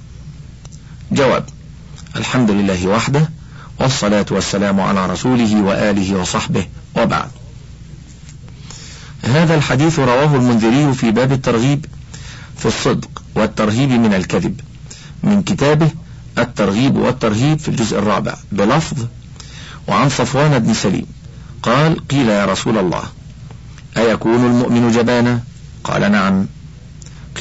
جواب 1.11 1.45
الحمد 2.15 2.51
لله 2.51 2.87
وحده 2.87 3.29
والصلاة 3.79 4.25
والسلام 4.31 4.79
على 4.81 5.05
رسوله 5.05 5.61
وآله 5.61 6.15
وصحبه 6.15 6.65
وبعد. 6.97 7.29
هذا 9.23 9.55
الحديث 9.55 9.99
رواه 9.99 10.35
المنذري 10.35 10.93
في 10.93 11.11
باب 11.11 11.31
الترغيب 11.31 11.85
في 12.57 12.65
الصدق 12.65 13.09
والترهيب 13.35 13.89
من 13.89 14.13
الكذب 14.13 14.61
من 15.23 15.43
كتابه 15.43 15.89
الترغيب 16.37 16.95
والترهيب 16.95 17.59
في 17.59 17.67
الجزء 17.69 17.99
الرابع 17.99 18.35
بلفظ 18.51 18.97
وعن 19.87 20.09
صفوان 20.09 20.59
بن 20.59 20.73
سليم 20.73 21.05
قال 21.63 22.07
قيل 22.07 22.29
يا 22.29 22.45
رسول 22.45 22.77
الله 22.77 23.03
أيكون 23.97 24.45
المؤمن 24.45 24.91
جبانا؟ 24.91 25.39
قال 25.83 26.11
نعم. 26.11 26.45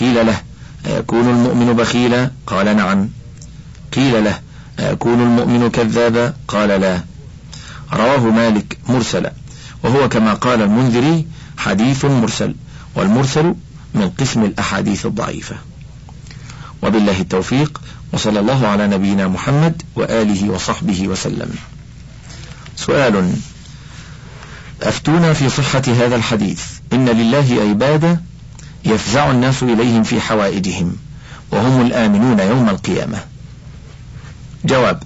قيل 0.00 0.26
له 0.26 0.40
أيكون 0.86 1.28
المؤمن 1.28 1.72
بخيلا؟ 1.72 2.30
قال 2.46 2.76
نعم. 2.76 3.08
قيل 3.92 4.24
له 4.24 4.40
أيكون 4.80 5.20
المؤمن 5.22 5.70
كذابا؟ 5.70 6.34
قال 6.48 6.68
لا. 6.68 7.00
رواه 7.92 8.20
مالك 8.20 8.78
مرسلا 8.88 9.32
وهو 9.82 10.08
كما 10.08 10.34
قال 10.34 10.62
المنذري 10.62 11.26
حديث 11.58 12.04
مرسل 12.04 12.54
والمرسل 12.94 13.54
من 13.94 14.10
قسم 14.10 14.44
الأحاديث 14.44 15.06
الضعيفة. 15.06 15.56
وبالله 16.82 17.20
التوفيق 17.20 17.80
وصلى 18.12 18.40
الله 18.40 18.66
على 18.66 18.86
نبينا 18.86 19.28
محمد 19.28 19.82
وآله 19.96 20.50
وصحبه 20.50 21.08
وسلم. 21.08 21.54
سؤال. 22.76 23.32
أفتونا 24.82 25.32
في 25.32 25.48
صحة 25.48 25.82
هذا 25.86 26.16
الحديث. 26.16 26.62
إن 26.92 27.08
لله 27.08 27.68
عبادا 27.68 28.20
يفزع 28.84 29.30
الناس 29.30 29.62
إليهم 29.62 30.02
في 30.02 30.20
حوائجهم 30.20 30.96
وهم 31.50 31.80
الآمنون 31.80 32.38
يوم 32.38 32.68
القيامة. 32.68 33.18
جواب 34.64 35.02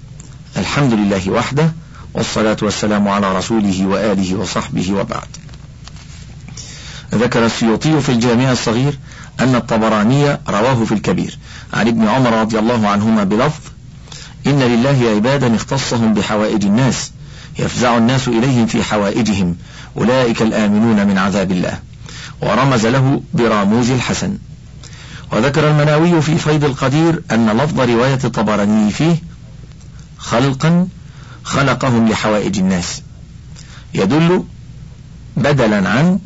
الحمد 0.57 0.93
لله 0.93 1.29
وحده 1.29 1.71
والصلاة 2.13 2.57
والسلام 2.61 3.07
على 3.07 3.37
رسوله 3.37 3.85
وآله 3.85 4.35
وصحبه 4.35 4.93
وبعد. 4.93 5.27
ذكر 7.13 7.45
السيوطي 7.45 8.01
في 8.01 8.11
الجامع 8.11 8.51
الصغير 8.51 8.99
أن 9.39 9.55
الطبراني 9.55 10.37
رواه 10.49 10.85
في 10.85 10.91
الكبير. 10.91 11.37
عن 11.73 11.87
ابن 11.87 12.07
عمر 12.07 12.41
رضي 12.41 12.59
الله 12.59 12.87
عنهما 12.87 13.23
بلفظ 13.23 13.61
إن 14.47 14.59
لله 14.59 15.09
عبادا 15.15 15.55
اختصهم 15.55 16.13
بحوائج 16.13 16.65
الناس 16.65 17.11
يفزع 17.59 17.97
الناس 17.97 18.27
إليهم 18.27 18.65
في 18.65 18.83
حوائجهم. 18.83 19.55
أولئك 19.97 20.41
الآمنون 20.41 21.07
من 21.07 21.17
عذاب 21.17 21.51
الله. 21.51 21.79
ورمز 22.41 22.85
له 22.85 23.21
براموز 23.33 23.91
الحسن. 23.91 24.37
وذكر 25.31 25.69
المناوي 25.69 26.21
في 26.21 26.37
فيض 26.37 26.63
القدير 26.63 27.21
أن 27.31 27.49
لفظ 27.49 27.79
رواية 27.79 28.19
الطبراني 28.23 28.91
فيه 28.91 29.15
خلقا 30.17 30.87
خلقهم 31.43 32.07
لحوائج 32.09 32.59
الناس. 32.59 33.01
يدل 33.93 34.43
بدلا 35.37 35.89
عن 35.89 36.19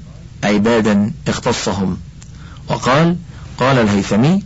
عبادا 0.44 1.12
اختصهم. 1.28 1.98
وقال 2.70 3.16
قال 3.60 3.78
الهيثمي 3.78 4.44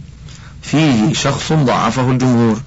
فيه 0.61 1.13
شخص 1.13 1.53
ضعفه 1.53 2.11
الجمهور. 2.11 2.61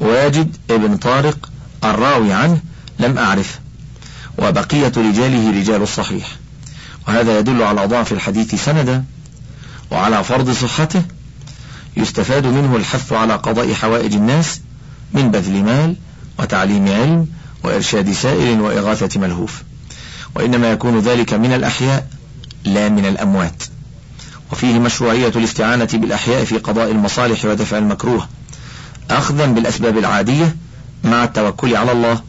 واجد 0.00 0.56
ابن 0.70 0.96
طارق 0.96 1.50
الراوي 1.84 2.32
عنه 2.32 2.60
لم 2.98 3.18
أعرف. 3.18 3.58
وبقية 4.38 4.92
رجاله 4.96 5.50
رجال 5.60 5.82
الصحيح. 5.82 6.36
وهذا 7.08 7.38
يدل 7.38 7.62
على 7.62 7.86
ضعف 7.86 8.12
الحديث 8.12 8.64
سندا 8.64 9.04
وعلى 9.90 10.24
فرض 10.24 10.50
صحته 10.50 11.02
يستفاد 11.96 12.46
منه 12.46 12.76
الحث 12.76 13.12
على 13.12 13.34
قضاء 13.34 13.74
حوائج 13.74 14.14
الناس 14.14 14.60
من 15.12 15.30
بذل 15.30 15.64
مال 15.64 15.96
وتعليم 16.38 16.88
علم 16.88 17.26
وإرشاد 17.64 18.12
سائل 18.12 18.60
وإغاثة 18.60 19.20
ملهوف. 19.20 19.62
وإنما 20.34 20.72
يكون 20.72 20.98
ذلك 20.98 21.34
من 21.34 21.52
الأحياء 21.52 22.06
لا 22.64 22.88
من 22.88 23.06
الأموات. 23.06 23.62
وفيه 24.52 24.78
مشروعية 24.78 25.28
الاستعانة 25.36 25.88
بالأحياء 25.92 26.44
في 26.44 26.58
قضاء 26.58 26.90
المصالح 26.90 27.44
ودفع 27.44 27.78
المكروه 27.78 28.28
أخذا 29.10 29.46
بالأسباب 29.46 29.98
العادية 29.98 30.56
مع 31.04 31.24
التوكل 31.24 31.76
على 31.76 31.92
الله 31.92 32.20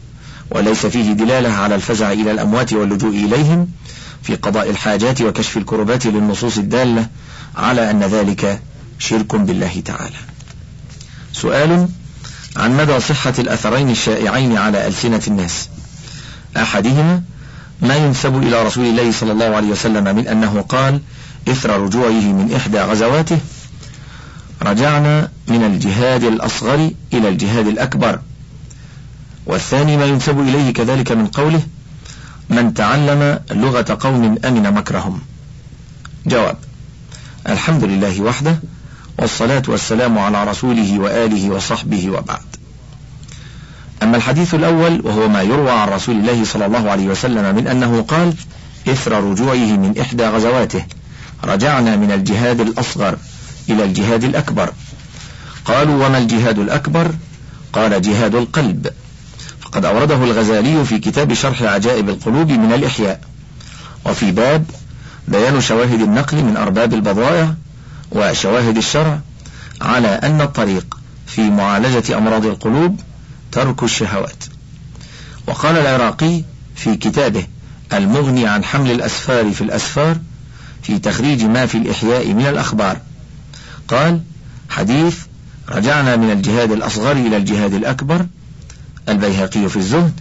وليس 0.50 0.86
فيه 0.86 1.12
دلالة 1.12 1.52
على 1.52 1.74
الفزع 1.74 2.12
إلى 2.12 2.30
الأموات 2.30 2.72
واللجوء 2.72 3.10
إليهم 3.10 3.68
في 4.22 4.34
قضاء 4.36 4.70
الحاجات 4.70 5.22
وكشف 5.22 5.56
الكربات 5.56 6.06
للنصوص 6.06 6.58
الدالة 6.58 7.06
على 7.56 7.90
أن 7.90 8.02
ذلك 8.02 8.60
شرك 8.98 9.36
بالله 9.36 9.82
تعالى. 9.84 10.16
سؤال 11.32 11.88
عن 12.56 12.76
مدى 12.76 13.00
صحة 13.00 13.34
الأثرين 13.38 13.90
الشائعين 13.90 14.58
على 14.58 14.86
ألسنة 14.86 15.22
الناس. 15.28 15.68
أحدهما 16.56 17.22
ما 17.82 17.96
ينسب 17.96 18.36
إلى 18.36 18.62
رسول 18.62 18.86
الله 18.86 19.12
صلى 19.12 19.32
الله 19.32 19.56
عليه 19.56 19.68
وسلم 19.68 20.16
من 20.16 20.28
أنه 20.28 20.64
قال 20.68 21.00
إثر 21.48 21.80
رجوعه 21.80 22.10
من 22.32 22.52
إحدى 22.56 22.80
غزواته 22.80 23.38
رجعنا 24.62 25.28
من 25.48 25.64
الجهاد 25.64 26.24
الأصغر 26.24 26.90
إلى 27.12 27.28
الجهاد 27.28 27.66
الأكبر 27.66 28.20
والثاني 29.50 29.96
ما 29.96 30.04
ينسب 30.04 30.40
إليه 30.40 30.72
كذلك 30.72 31.12
من 31.12 31.26
قوله 31.26 31.62
من 32.50 32.74
تعلم 32.74 33.40
لغة 33.50 33.98
قوم 34.00 34.38
أمن 34.44 34.62
مكرهم. 34.74 35.20
جواب 36.26 36.56
الحمد 37.48 37.84
لله 37.84 38.20
وحده 38.20 38.60
والصلاة 39.18 39.62
والسلام 39.68 40.18
على 40.18 40.44
رسوله 40.44 40.98
وآله 40.98 41.50
وصحبه 41.50 42.10
وبعد. 42.10 42.42
أما 44.02 44.16
الحديث 44.16 44.54
الأول 44.54 45.00
وهو 45.04 45.28
ما 45.28 45.42
يروى 45.42 45.70
عن 45.70 45.88
رسول 45.88 46.16
الله 46.16 46.44
صلى 46.44 46.66
الله 46.66 46.90
عليه 46.90 47.06
وسلم 47.06 47.54
من 47.54 47.66
أنه 47.66 48.02
قال 48.02 48.34
إثر 48.88 49.24
رجوعه 49.24 49.76
من 49.76 49.98
إحدى 50.00 50.26
غزواته 50.26 50.84
رجعنا 51.44 51.96
من 51.96 52.12
الجهاد 52.12 52.60
الأصغر 52.60 53.16
إلى 53.68 53.84
الجهاد 53.84 54.24
الأكبر. 54.24 54.72
قالوا 55.64 56.06
وما 56.06 56.18
الجهاد 56.18 56.58
الأكبر؟ 56.58 57.14
قال 57.72 58.02
جهاد 58.02 58.34
القلب. 58.34 58.90
فقد 59.72 59.84
أورده 59.84 60.24
الغزالي 60.24 60.84
في 60.84 60.98
كتاب 60.98 61.34
شرح 61.34 61.62
عجائب 61.62 62.08
القلوب 62.08 62.50
من 62.50 62.72
الإحياء. 62.72 63.20
وفي 64.06 64.32
باب 64.32 64.64
بيان 65.28 65.60
شواهد 65.60 66.00
النقل 66.00 66.44
من 66.44 66.56
أرباب 66.56 66.94
البضائع 66.94 67.54
وشواهد 68.12 68.76
الشرع 68.76 69.20
على 69.80 70.08
أن 70.08 70.40
الطريق 70.40 70.98
في 71.26 71.50
معالجة 71.50 72.18
أمراض 72.18 72.46
القلوب 72.46 73.00
ترك 73.52 73.82
الشهوات. 73.82 74.44
وقال 75.46 75.76
العراقي 75.76 76.42
في 76.74 76.96
كتابه 76.96 77.46
المغني 77.92 78.46
عن 78.46 78.64
حمل 78.64 78.90
الأسفار 78.90 79.52
في 79.52 79.60
الأسفار 79.60 80.16
في 80.82 80.98
تخريج 80.98 81.44
ما 81.44 81.66
في 81.66 81.78
الإحياء 81.78 82.32
من 82.32 82.46
الأخبار. 82.46 83.00
قال 83.88 84.20
حديث 84.70 85.18
رجعنا 85.68 86.16
من 86.16 86.30
الجهاد 86.30 86.72
الأصغر 86.72 87.12
إلى 87.12 87.36
الجهاد 87.36 87.74
الأكبر 87.74 88.26
البيهقي 89.08 89.68
في 89.68 89.76
الزهد 89.76 90.20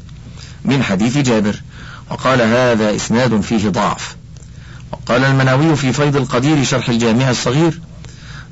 من 0.65 0.83
حديث 0.83 1.17
جابر 1.17 1.61
وقال 2.09 2.41
هذا 2.41 2.95
إسناد 2.95 3.41
فيه 3.41 3.69
ضعف. 3.69 4.15
وقال 4.91 5.23
المناوي 5.23 5.75
في 5.75 5.93
فيض 5.93 6.15
القدير 6.15 6.63
شرح 6.63 6.89
الجامع 6.89 7.29
الصغير 7.29 7.79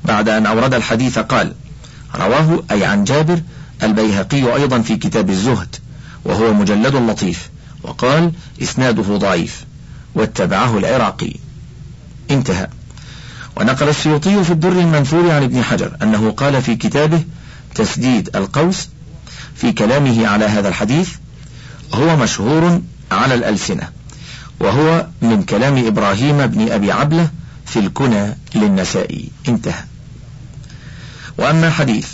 بعد 0.04 0.28
أن 0.28 0.46
أورد 0.46 0.74
الحديث 0.74 1.18
قال 1.18 1.54
رواه 2.14 2.62
أي 2.70 2.84
عن 2.84 3.04
جابر 3.04 3.40
البيهقي 3.82 4.54
أيضا 4.54 4.80
في 4.80 4.96
كتاب 4.96 5.30
الزهد 5.30 5.76
وهو 6.24 6.52
مجلد 6.52 6.94
لطيف 6.94 7.50
وقال 7.82 8.32
إسناده 8.62 9.16
ضعيف 9.16 9.64
واتبعه 10.14 10.78
العراقي. 10.78 11.34
انتهى. 12.30 12.68
ونقل 13.56 13.88
السيوطي 13.88 14.44
في 14.44 14.50
الدر 14.50 14.72
المنثور 14.72 15.30
عن 15.30 15.42
ابن 15.42 15.62
حجر 15.62 15.96
أنه 16.02 16.30
قال 16.30 16.62
في 16.62 16.76
كتابه 16.76 17.24
تسديد 17.74 18.36
القوس 18.36 18.88
في 19.60 19.72
كلامه 19.72 20.26
على 20.28 20.44
هذا 20.44 20.68
الحديث 20.68 21.10
هو 21.94 22.16
مشهور 22.16 22.82
على 23.12 23.34
الألسنة 23.34 23.88
وهو 24.60 25.06
من 25.22 25.42
كلام 25.42 25.86
إبراهيم 25.86 26.46
بن 26.46 26.72
أبي 26.72 26.92
عبلة 26.92 27.28
في 27.66 27.78
الكنى 27.78 28.36
للنسائي 28.54 29.30
انتهى. 29.48 29.84
وأما 31.38 31.70
حديث 31.70 32.08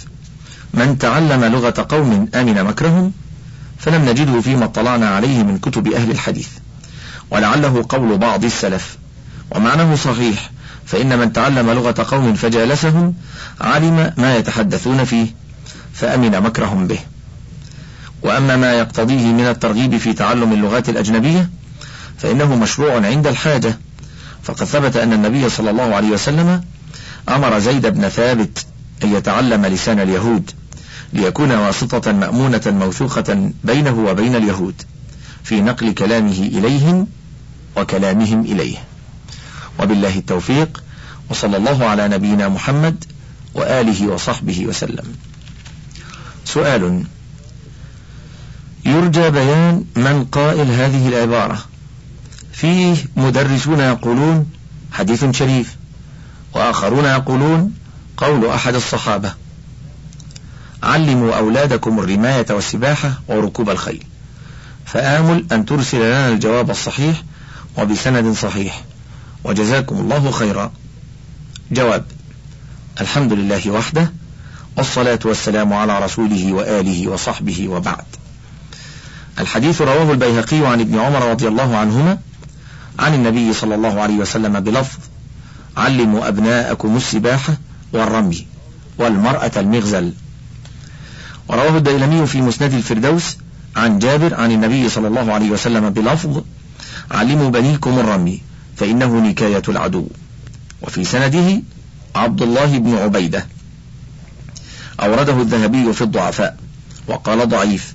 من 0.74 0.98
تعلم 0.98 1.44
لغة 1.44 1.86
قوم 1.88 2.28
آمن 2.34 2.64
مكرهم 2.64 3.12
فلم 3.78 4.08
نجده 4.08 4.40
فيما 4.40 4.64
اطلعنا 4.64 5.08
عليه 5.08 5.42
من 5.42 5.58
كتب 5.58 5.88
أهل 5.88 6.10
الحديث 6.10 6.48
ولعله 7.30 7.86
قول 7.88 8.18
بعض 8.18 8.44
السلف 8.44 8.96
ومعناه 9.50 9.94
صحيح 9.94 10.50
فإن 10.86 11.18
من 11.18 11.32
تعلم 11.32 11.70
لغة 11.70 12.06
قوم 12.08 12.34
فجالسهم 12.34 13.14
علم 13.60 14.12
ما 14.16 14.36
يتحدثون 14.36 15.04
فيه 15.04 15.26
فأمن 15.94 16.40
مكرهم 16.40 16.86
به. 16.86 16.98
وأما 18.24 18.56
ما 18.56 18.72
يقتضيه 18.72 19.32
من 19.32 19.46
الترغيب 19.46 19.96
في 19.96 20.12
تعلم 20.12 20.52
اللغات 20.52 20.88
الأجنبية 20.88 21.50
فإنه 22.18 22.56
مشروع 22.56 23.06
عند 23.06 23.26
الحاجة. 23.26 23.78
فقد 24.42 24.64
ثبت 24.64 24.96
أن 24.96 25.12
النبي 25.12 25.48
صلى 25.48 25.70
الله 25.70 25.94
عليه 25.94 26.08
وسلم 26.08 26.60
أمر 27.28 27.58
زيد 27.58 27.86
بن 27.86 28.08
ثابت 28.08 28.66
أن 29.04 29.14
يتعلم 29.14 29.66
لسان 29.66 30.00
اليهود 30.00 30.50
ليكون 31.12 31.52
واسطة 31.52 32.12
مأمونة 32.12 32.62
موثوقة 32.66 33.50
بينه 33.64 33.98
وبين 33.98 34.36
اليهود 34.36 34.82
في 35.44 35.60
نقل 35.60 35.92
كلامه 35.92 36.50
إليهم 36.52 37.06
وكلامهم 37.76 38.40
إليه. 38.40 38.76
وبالله 39.78 40.18
التوفيق 40.18 40.82
وصلى 41.30 41.56
الله 41.56 41.84
على 41.84 42.08
نبينا 42.08 42.48
محمد 42.48 43.04
وآله 43.54 44.08
وصحبه 44.08 44.66
وسلم. 44.66 45.04
سؤال 46.44 47.04
يرجى 48.86 49.30
بيان 49.30 49.84
من 49.96 50.24
قائل 50.24 50.70
هذه 50.70 51.08
العبارة. 51.08 51.64
فيه 52.52 52.96
مدرسون 53.16 53.80
يقولون 53.80 54.46
حديث 54.92 55.24
شريف 55.24 55.76
وآخرون 56.54 57.04
يقولون 57.04 57.74
قول 58.16 58.46
أحد 58.46 58.74
الصحابة. 58.74 59.34
علموا 60.82 61.36
أولادكم 61.36 61.98
الرماية 61.98 62.46
والسباحة 62.50 63.20
وركوب 63.28 63.70
الخيل. 63.70 64.04
فآمل 64.86 65.46
أن 65.52 65.64
ترسل 65.64 65.98
لنا 65.98 66.28
الجواب 66.28 66.70
الصحيح 66.70 67.22
وبسند 67.78 68.34
صحيح. 68.34 68.84
وجزاكم 69.44 69.96
الله 69.96 70.30
خيرا. 70.30 70.72
جواب 71.70 72.04
الحمد 73.00 73.32
لله 73.32 73.70
وحده 73.70 74.12
والصلاة 74.76 75.18
والسلام 75.24 75.72
على 75.72 75.98
رسوله 75.98 76.52
وآله 76.52 77.08
وصحبه 77.08 77.68
وبعد. 77.68 78.04
الحديث 79.40 79.82
رواه 79.82 80.12
البيهقي 80.12 80.66
عن 80.66 80.80
ابن 80.80 80.98
عمر 80.98 81.30
رضي 81.30 81.48
الله 81.48 81.76
عنهما 81.76 82.18
عن 82.98 83.14
النبي 83.14 83.52
صلى 83.52 83.74
الله 83.74 84.00
عليه 84.00 84.14
وسلم 84.14 84.60
بلفظ 84.60 84.98
علموا 85.76 86.28
أبناءكم 86.28 86.96
السباحة 86.96 87.56
والرمي 87.92 88.46
والمرأة 88.98 89.50
المغزل. 89.56 90.12
ورواه 91.48 91.76
الديلمي 91.76 92.26
في 92.26 92.40
مسند 92.40 92.72
الفردوس 92.72 93.36
عن 93.76 93.98
جابر 93.98 94.34
عن 94.34 94.52
النبي 94.52 94.88
صلى 94.88 95.08
الله 95.08 95.32
عليه 95.32 95.50
وسلم 95.50 95.90
بلفظ 95.90 96.42
علموا 97.10 97.50
بنيكم 97.50 97.98
الرمي 97.98 98.40
فإنه 98.76 99.20
نكاية 99.20 99.62
العدو. 99.68 100.06
وفي 100.82 101.04
سنده 101.04 101.62
عبد 102.14 102.42
الله 102.42 102.78
بن 102.78 102.94
عبيدة. 102.96 103.46
أورده 105.00 105.42
الذهبي 105.42 105.92
في 105.92 106.02
الضعفاء 106.02 106.56
وقال 107.06 107.48
ضعيف 107.48 107.94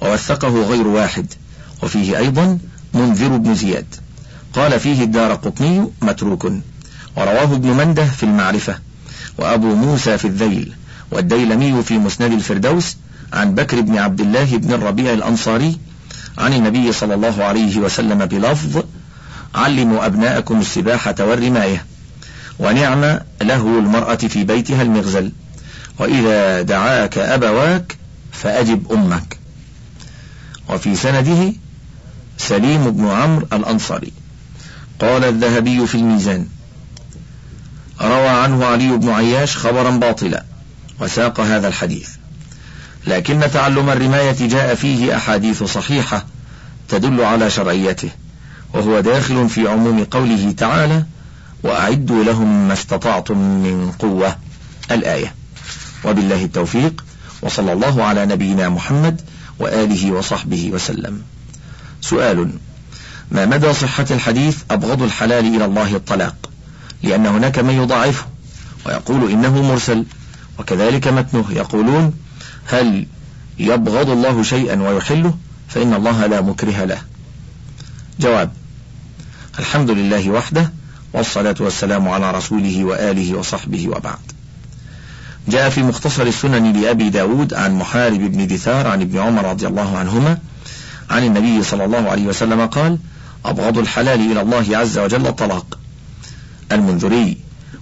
ووثقه 0.00 0.62
غير 0.62 0.86
واحد. 0.86 1.26
وفيه 1.82 2.18
أيضا 2.18 2.58
منذر 2.94 3.36
بن 3.36 3.54
زياد. 3.54 3.94
قال 4.52 4.80
فيه 4.80 5.04
الدار 5.04 5.34
قطني 5.34 5.90
متروك. 6.02 6.52
ورواه 7.16 7.54
ابن 7.54 7.68
مندة 7.68 8.04
في 8.04 8.22
المعرفة. 8.22 8.78
وأبو 9.38 9.74
موسى 9.74 10.18
في 10.18 10.24
الذيل. 10.24 10.72
والديلمي 11.10 11.82
في 11.82 11.98
مسند 11.98 12.32
الفردوس 12.32 12.96
عن 13.32 13.54
بكر 13.54 13.80
بن 13.80 13.98
عبد 13.98 14.20
الله 14.20 14.56
بن 14.56 14.72
الربيع 14.72 15.12
الأنصاري 15.12 15.78
عن 16.38 16.52
النبي 16.52 16.92
صلى 16.92 17.14
الله 17.14 17.44
عليه 17.44 17.78
وسلم 17.78 18.26
بلفظ 18.26 18.82
علموا 19.54 20.06
أبناءكم 20.06 20.60
السباحة 20.60 21.14
والرماية. 21.20 21.84
ونعم 22.58 23.00
له 23.42 23.78
المرأة 23.78 24.14
في 24.14 24.44
بيتها 24.44 24.82
المغزل. 24.82 25.32
وإذا 25.98 26.62
دعاك 26.62 27.18
أبواك 27.18 27.96
فأجب 28.32 28.92
أمك. 28.92 29.39
وفي 30.70 30.96
سنده 30.96 31.52
سليم 32.38 32.90
بن 32.90 33.08
عمرو 33.08 33.46
الأنصاري. 33.52 34.12
قال 35.00 35.24
الذهبي 35.24 35.86
في 35.86 35.94
الميزان 35.94 36.46
روى 38.00 38.28
عنه 38.28 38.66
علي 38.66 38.96
بن 38.96 39.10
عياش 39.10 39.56
خبرا 39.56 39.90
باطلا 39.90 40.44
وساق 41.00 41.40
هذا 41.40 41.68
الحديث. 41.68 42.10
لكن 43.06 43.40
تعلم 43.54 43.90
الرماية 43.90 44.48
جاء 44.48 44.74
فيه 44.74 45.16
أحاديث 45.16 45.62
صحيحة 45.62 46.24
تدل 46.88 47.20
على 47.20 47.50
شرعيته 47.50 48.10
وهو 48.74 49.00
داخل 49.00 49.48
في 49.48 49.68
عموم 49.68 50.04
قوله 50.04 50.54
تعالى 50.56 51.04
وأعدوا 51.62 52.24
لهم 52.24 52.68
ما 52.68 52.72
استطعتم 52.72 53.38
من 53.38 53.92
قوة. 53.98 54.36
الآية. 54.90 55.34
وبالله 56.04 56.44
التوفيق 56.44 57.04
وصلى 57.42 57.72
الله 57.72 58.04
على 58.04 58.26
نبينا 58.26 58.68
محمد 58.68 59.20
وآله 59.60 60.12
وصحبه 60.12 60.70
وسلم. 60.72 61.22
سؤال 62.00 62.50
ما 63.30 63.46
مدى 63.46 63.72
صحة 63.74 64.06
الحديث 64.10 64.58
أبغض 64.70 65.02
الحلال 65.02 65.56
إلى 65.56 65.64
الله 65.64 65.96
الطلاق؟ 65.96 66.50
لأن 67.02 67.26
هناك 67.26 67.58
من 67.58 67.74
يضاعفه 67.74 68.24
ويقول 68.86 69.30
إنه 69.30 69.62
مرسل 69.62 70.04
وكذلك 70.58 71.08
متنه 71.08 71.44
يقولون 71.50 72.14
هل 72.66 73.06
يبغض 73.58 74.10
الله 74.10 74.42
شيئا 74.42 74.82
ويحله؟ 74.82 75.34
فإن 75.68 75.94
الله 75.94 76.26
لا 76.26 76.40
مكره 76.40 76.84
له. 76.84 76.98
جواب 78.20 78.52
الحمد 79.58 79.90
لله 79.90 80.30
وحده 80.30 80.72
والصلاة 81.12 81.54
والسلام 81.60 82.08
على 82.08 82.30
رسوله 82.30 82.84
وآله 82.84 83.34
وصحبه 83.34 83.88
وبعد. 83.88 84.39
جاء 85.50 85.70
في 85.70 85.82
مختصر 85.82 86.22
السنن 86.22 86.72
لأبي 86.72 87.10
داود 87.10 87.54
عن 87.54 87.74
محارب 87.74 88.20
بن 88.20 88.46
دثار 88.46 88.86
عن 88.86 89.00
ابن 89.00 89.18
عمر 89.18 89.44
رضي 89.50 89.66
الله 89.66 89.98
عنهما 89.98 90.38
عن 91.10 91.24
النبي 91.24 91.62
صلى 91.62 91.84
الله 91.84 92.10
عليه 92.10 92.26
وسلم 92.26 92.66
قال 92.66 92.98
أبغض 93.44 93.78
الحلال 93.78 94.32
إلى 94.32 94.40
الله 94.40 94.76
عز 94.76 94.98
وجل 94.98 95.26
الطلاق. 95.26 95.78
المنذري 96.72 97.36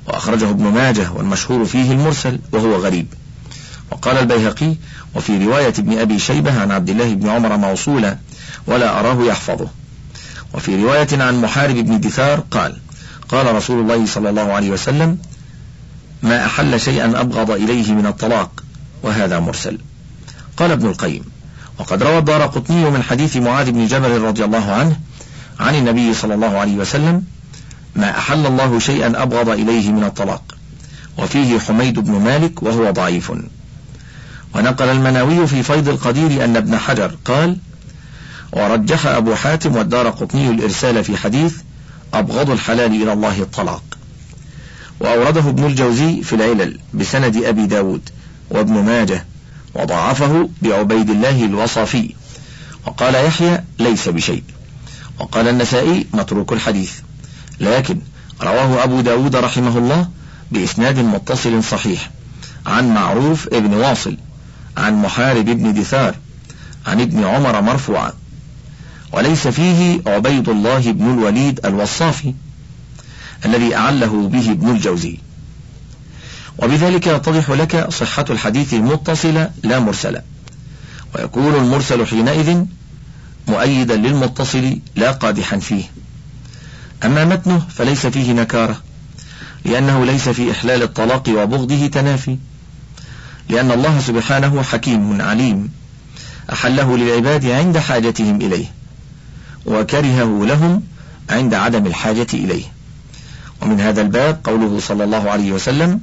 وأخرجه 0.06 0.50
ابن 0.50 0.64
ماجه 0.64 1.12
والمشهور 1.12 1.64
فيه 1.64 1.92
المرسل 1.92 2.40
وهو 2.52 2.76
غريب. 2.76 3.06
وقال 3.90 4.18
البيهقي 4.18 4.74
وفي 5.14 5.44
رواية 5.44 5.74
ابن 5.78 5.98
أبي 5.98 6.18
شيبة 6.18 6.60
عن 6.60 6.70
عبد 6.70 6.90
الله 6.90 7.14
بن 7.14 7.28
عمر 7.28 7.56
موصولا 7.56 8.18
ولا 8.66 9.00
أراه 9.00 9.22
يحفظه. 9.24 9.68
وفي 10.54 10.82
رواية 10.82 11.08
عن 11.12 11.40
محارب 11.42 11.74
بن 11.74 12.00
دثار 12.00 12.44
قال 12.50 12.76
قال 13.28 13.54
رسول 13.54 13.80
الله 13.80 14.06
صلى 14.06 14.30
الله 14.30 14.52
عليه 14.52 14.70
وسلم 14.70 15.18
ما 16.22 16.46
أحل 16.46 16.80
شيئا 16.80 17.20
أبغض 17.20 17.50
إليه 17.50 17.92
من 17.92 18.06
الطلاق 18.06 18.64
وهذا 19.02 19.40
مرسل. 19.40 19.78
قال 20.56 20.70
ابن 20.70 20.86
القيم 20.86 21.24
وقد 21.78 22.02
روى 22.02 22.18
الدار 22.18 22.42
قطني 22.46 22.90
من 22.90 23.02
حديث 23.02 23.36
معاذ 23.36 23.70
بن 23.70 23.86
جبل 23.86 24.20
رضي 24.20 24.44
الله 24.44 24.72
عنه 24.72 24.96
عن 25.60 25.74
النبي 25.74 26.14
صلى 26.14 26.34
الله 26.34 26.58
عليه 26.58 26.76
وسلم 26.76 27.24
ما 27.96 28.18
أحل 28.18 28.46
الله 28.46 28.78
شيئا 28.78 29.22
أبغض 29.22 29.48
إليه 29.48 29.90
من 29.92 30.04
الطلاق 30.04 30.42
وفيه 31.18 31.58
حميد 31.58 31.98
بن 31.98 32.12
مالك 32.12 32.62
وهو 32.62 32.90
ضعيف. 32.90 33.32
ونقل 34.54 34.88
المناوي 34.88 35.46
في 35.46 35.62
فيض 35.62 35.88
القدير 35.88 36.44
أن 36.44 36.56
ابن 36.56 36.78
حجر 36.78 37.16
قال 37.24 37.56
ورجح 38.52 39.06
أبو 39.06 39.34
حاتم 39.34 39.76
والدار 39.76 40.08
قطني 40.08 40.50
الإرسال 40.50 41.04
في 41.04 41.16
حديث 41.16 41.56
أبغض 42.14 42.50
الحلال 42.50 43.02
إلى 43.02 43.12
الله 43.12 43.42
الطلاق. 43.42 43.82
وأورده 45.00 45.40
ابن 45.40 45.64
الجوزي 45.64 46.22
في 46.22 46.32
العلل 46.32 46.78
بسند 46.94 47.36
أبي 47.36 47.66
داود 47.66 48.08
وابن 48.50 48.72
ماجه 48.72 49.24
وضعفه 49.74 50.48
بعبيد 50.62 51.10
الله 51.10 51.44
الوصافي. 51.44 52.14
وقال 52.86 53.14
يحيى 53.14 53.64
ليس 53.78 54.08
بشيء. 54.08 54.42
وقال 55.18 55.48
النسائي 55.48 56.06
متروك 56.12 56.52
الحديث. 56.52 56.92
لكن 57.60 57.98
رواه 58.42 58.84
أبو 58.84 59.00
داود 59.00 59.36
رحمه 59.36 59.78
الله 59.78 60.08
بإسناد 60.52 60.98
متصل 60.98 61.64
صحيح 61.64 62.10
عن 62.66 62.94
معروف 62.94 63.48
ابن 63.52 63.74
واصل 63.74 64.16
عن 64.76 65.02
محارب 65.02 65.44
بن 65.44 65.74
دثار 65.74 66.14
عن 66.86 67.00
ابن 67.00 67.24
عمر 67.24 67.60
مرفوعا. 67.60 68.12
وليس 69.12 69.48
فيه 69.48 70.00
عبيد 70.06 70.48
الله 70.48 70.92
بن 70.92 71.10
الوليد 71.10 71.66
الوصافي 71.66 72.34
الذي 73.44 73.76
أعله 73.76 74.28
به 74.32 74.50
ابن 74.50 74.70
الجوزي. 74.70 75.18
وبذلك 76.58 77.06
يتضح 77.06 77.50
لك 77.50 77.90
صحة 77.90 78.24
الحديث 78.30 78.74
المتصل 78.74 79.48
لا 79.62 79.78
مرسلا 79.78 80.22
ويكون 81.14 81.54
المرسل 81.54 82.06
حينئذ 82.06 82.64
مؤيدا 83.48 83.96
للمتصل 83.96 84.78
لا 84.96 85.10
قادحا 85.10 85.58
فيه. 85.58 85.84
أما 87.04 87.24
متنه 87.24 87.58
فليس 87.58 88.06
فيه 88.06 88.32
نكارة 88.32 88.82
لأنه 89.64 90.04
ليس 90.04 90.28
في 90.28 90.50
إحلال 90.50 90.82
الطلاق 90.82 91.28
وبغضه 91.28 91.86
تنافي. 91.86 92.36
لأن 93.48 93.70
الله 93.70 94.00
سبحانه 94.00 94.62
حكيم 94.62 95.22
عليم 95.22 95.70
أحله 96.52 96.96
للعباد 96.96 97.46
عند 97.46 97.78
حاجتهم 97.78 98.36
إليه 98.36 98.66
وكرهه 99.66 100.46
لهم 100.46 100.82
عند 101.30 101.54
عدم 101.54 101.86
الحاجة 101.86 102.26
إليه. 102.34 102.64
ومن 103.62 103.80
هذا 103.80 104.02
الباب 104.02 104.40
قوله 104.44 104.80
صلى 104.80 105.04
الله 105.04 105.30
عليه 105.30 105.52
وسلم 105.52 106.00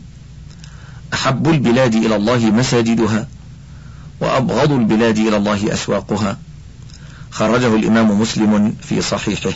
أحب 1.13 1.47
البلاد 1.47 1.95
إلى 1.95 2.15
الله 2.15 2.37
مساجدها 2.37 3.27
وأبغض 4.19 4.71
البلاد 4.71 5.17
إلى 5.17 5.37
الله 5.37 5.73
أسواقها. 5.73 6.37
خرجه 7.31 7.75
الإمام 7.75 8.21
مسلم 8.21 8.75
في 8.81 9.01
صحيحه. 9.01 9.53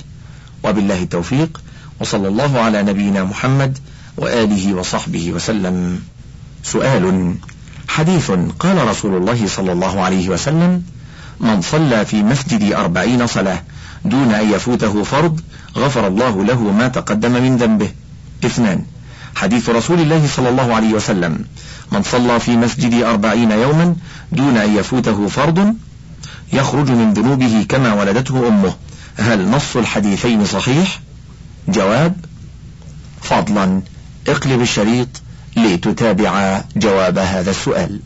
وبالله 0.64 1.04
التوفيق 1.04 1.62
وصلى 2.00 2.28
الله 2.28 2.60
على 2.60 2.84
نبينا 2.84 3.24
محمد 3.24 3.78
وآله 4.18 4.74
وصحبه 4.74 5.32
وسلم. 5.32 6.02
سؤال 6.64 7.36
حديث 7.88 8.32
قال 8.60 8.88
رسول 8.88 9.18
الله 9.18 9.48
صلى 9.48 9.72
الله 9.72 10.02
عليه 10.02 10.30
وسلم 10.30 10.84
من 11.40 11.62
صلى 11.62 12.06
في 12.06 12.24
مسجد 12.24 12.74
أربعين 12.74 13.28
صلاة 13.28 13.64
دون 14.06 14.32
أن 14.34 14.52
يفوته 14.52 15.04
فرض 15.04 15.42
غفر 15.78 16.08
الله 16.08 16.46
له 16.46 16.62
ما 16.62 16.88
تقدم 16.88 17.32
من 17.32 17.58
ذنبه. 17.58 17.90
اثنان. 18.46 18.82
حديث 19.36 19.70
رسول 19.70 20.00
الله 20.00 20.28
صلى 20.28 20.50
الله 20.50 20.76
عليه 20.76 20.94
وسلم. 20.94 21.46
من 21.92 22.04
صلى 22.04 22.40
في 22.40 22.58
مسجد 22.58 22.94
أربعين 23.04 23.52
يوما 23.52 23.96
دون 24.32 24.58
أن 24.58 24.76
يفوته 24.76 25.28
فرض 25.28 25.76
يخرج 26.54 26.92
من 26.92 27.14
ذنوبه 27.14 27.66
كما 27.70 27.94
ولدته 27.94 28.48
أمه. 28.48 28.74
هل 29.18 29.50
نص 29.50 29.78
الحديثين 29.78 30.46
صحيح؟ 30.46 31.00
جواب 31.68 32.16
فضلا. 33.22 33.82
اقلب 34.28 34.62
الشريط 34.62 35.08
لتتابع 35.58 36.62
جواب 36.76 37.18
هذا 37.18 37.52
السؤال. 37.52 38.00